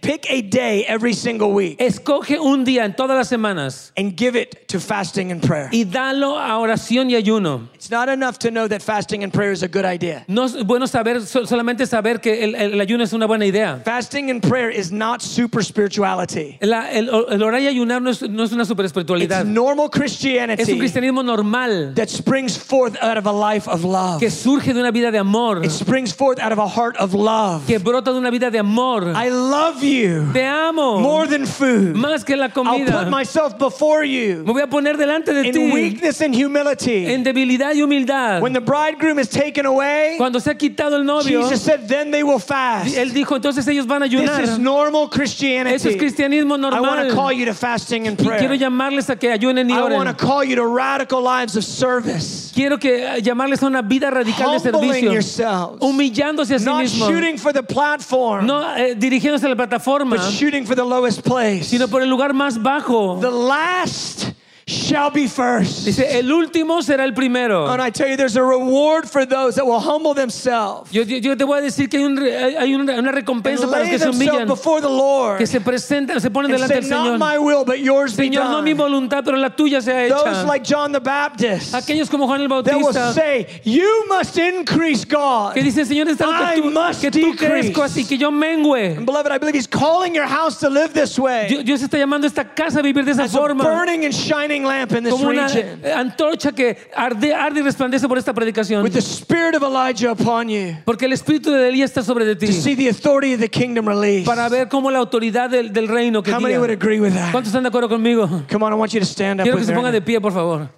[0.00, 4.34] pick a day every single week Escoge un día en todas las semanas and give
[4.34, 5.68] it to fasting and prayer.
[5.72, 7.68] y dalo a oración y ayuno.
[7.74, 10.24] It's not enough to know that fasting and prayer is a good idea.
[10.26, 13.82] No es bueno saber so- solamente saber que el, el ayuno es una buena idea.
[13.84, 16.58] Fasting and prayer is not super spirituality.
[16.62, 19.40] La- el, el orar y ayunar no es, no es una super espiritualidad.
[19.42, 23.84] It's normal Es un Christianity cristianismo normal that springs forth out of a life of
[23.84, 24.20] love.
[24.20, 27.12] que surge de una vida de amor, It springs forth out of a heart of
[27.12, 27.66] love.
[27.66, 29.09] que brota de una vida de amor.
[29.16, 31.94] I love you Te amo more than food.
[31.96, 35.52] más que la I'll put myself before you Me voy a poner delante de in
[35.52, 37.06] ti weakness and humility.
[37.06, 38.40] en debilidad y humildad.
[38.42, 42.10] When the bridegroom is taken away, Cuando se ha quitado el novio, Jesus said, then
[42.10, 42.94] they will fast.
[42.96, 45.96] él dijo, entonces ellos van a This is normal Eso es Christianity.
[45.98, 48.58] cristianismo I want to call you to fasting and Y quiero prayer.
[48.58, 52.50] llamarles a que ayunen y I want to call you to radical lives of service.
[52.54, 55.78] Quiero que eh, llamarles a una vida radical de Humbling servicio, yourselves.
[55.80, 60.30] humillándose a sí Not shooting for the platform, no eh, dirigiéndose a la plataforma, but
[60.32, 61.64] shooting for the lowest place.
[61.64, 63.18] sino por el lugar más bajo.
[63.20, 64.32] The last
[64.70, 65.84] shall be first.
[65.84, 67.66] Dice, el último será el primero.
[67.68, 71.18] And I tell you, there's a reward for those that will humble themselves Yo, yo-
[71.18, 74.08] yo te voy a decir que hay, un hay una, recompensa para los que se
[74.08, 77.78] humillan, before the Lord que se presentan, se ponen delante del not my will, but
[77.80, 80.24] yours be Señor, no mi voluntad, pero la tuya sea hecha.
[80.24, 82.92] Those like John the Baptist Aquellos como Juan el Bautista.
[82.92, 85.54] that will say, you must increase God.
[85.54, 86.54] que dicen, Señor, es I
[87.00, 88.96] que tú, que tú crezco así, que yo mengue.
[88.96, 92.26] And beloved, I believe he's calling your house to live this way Dios, está llamando
[92.26, 93.64] esta casa a vivir de esa as a forma.
[93.64, 97.62] burning and shining lamp in this como una region eh, antorcha que arde, arde y
[97.62, 98.82] resplandece por esta predicación.
[98.82, 102.34] with the spirit of Elijah upon you Porque el espíritu de Elías está sobre de
[102.34, 102.52] to ti.
[102.52, 104.26] see the authority of the kingdom released.
[104.26, 107.32] Para ver cómo la autoridad del, del reino que How many would agree with that?
[107.32, 108.28] ¿Cuántos están de acuerdo conmigo?
[108.50, 110.32] Come on, I want you to stand up Quiero que se pongan de pie, por
[110.32, 110.68] favor.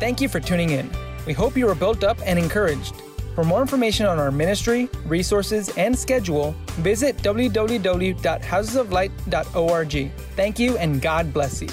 [0.00, 0.90] Thank you for tuning in.
[1.26, 2.94] We hope you were built up and encouraged.
[3.36, 10.12] For more information on our ministry, resources, and schedule, visit www.housesoflight.org.
[10.34, 11.68] Thank you and God bless you.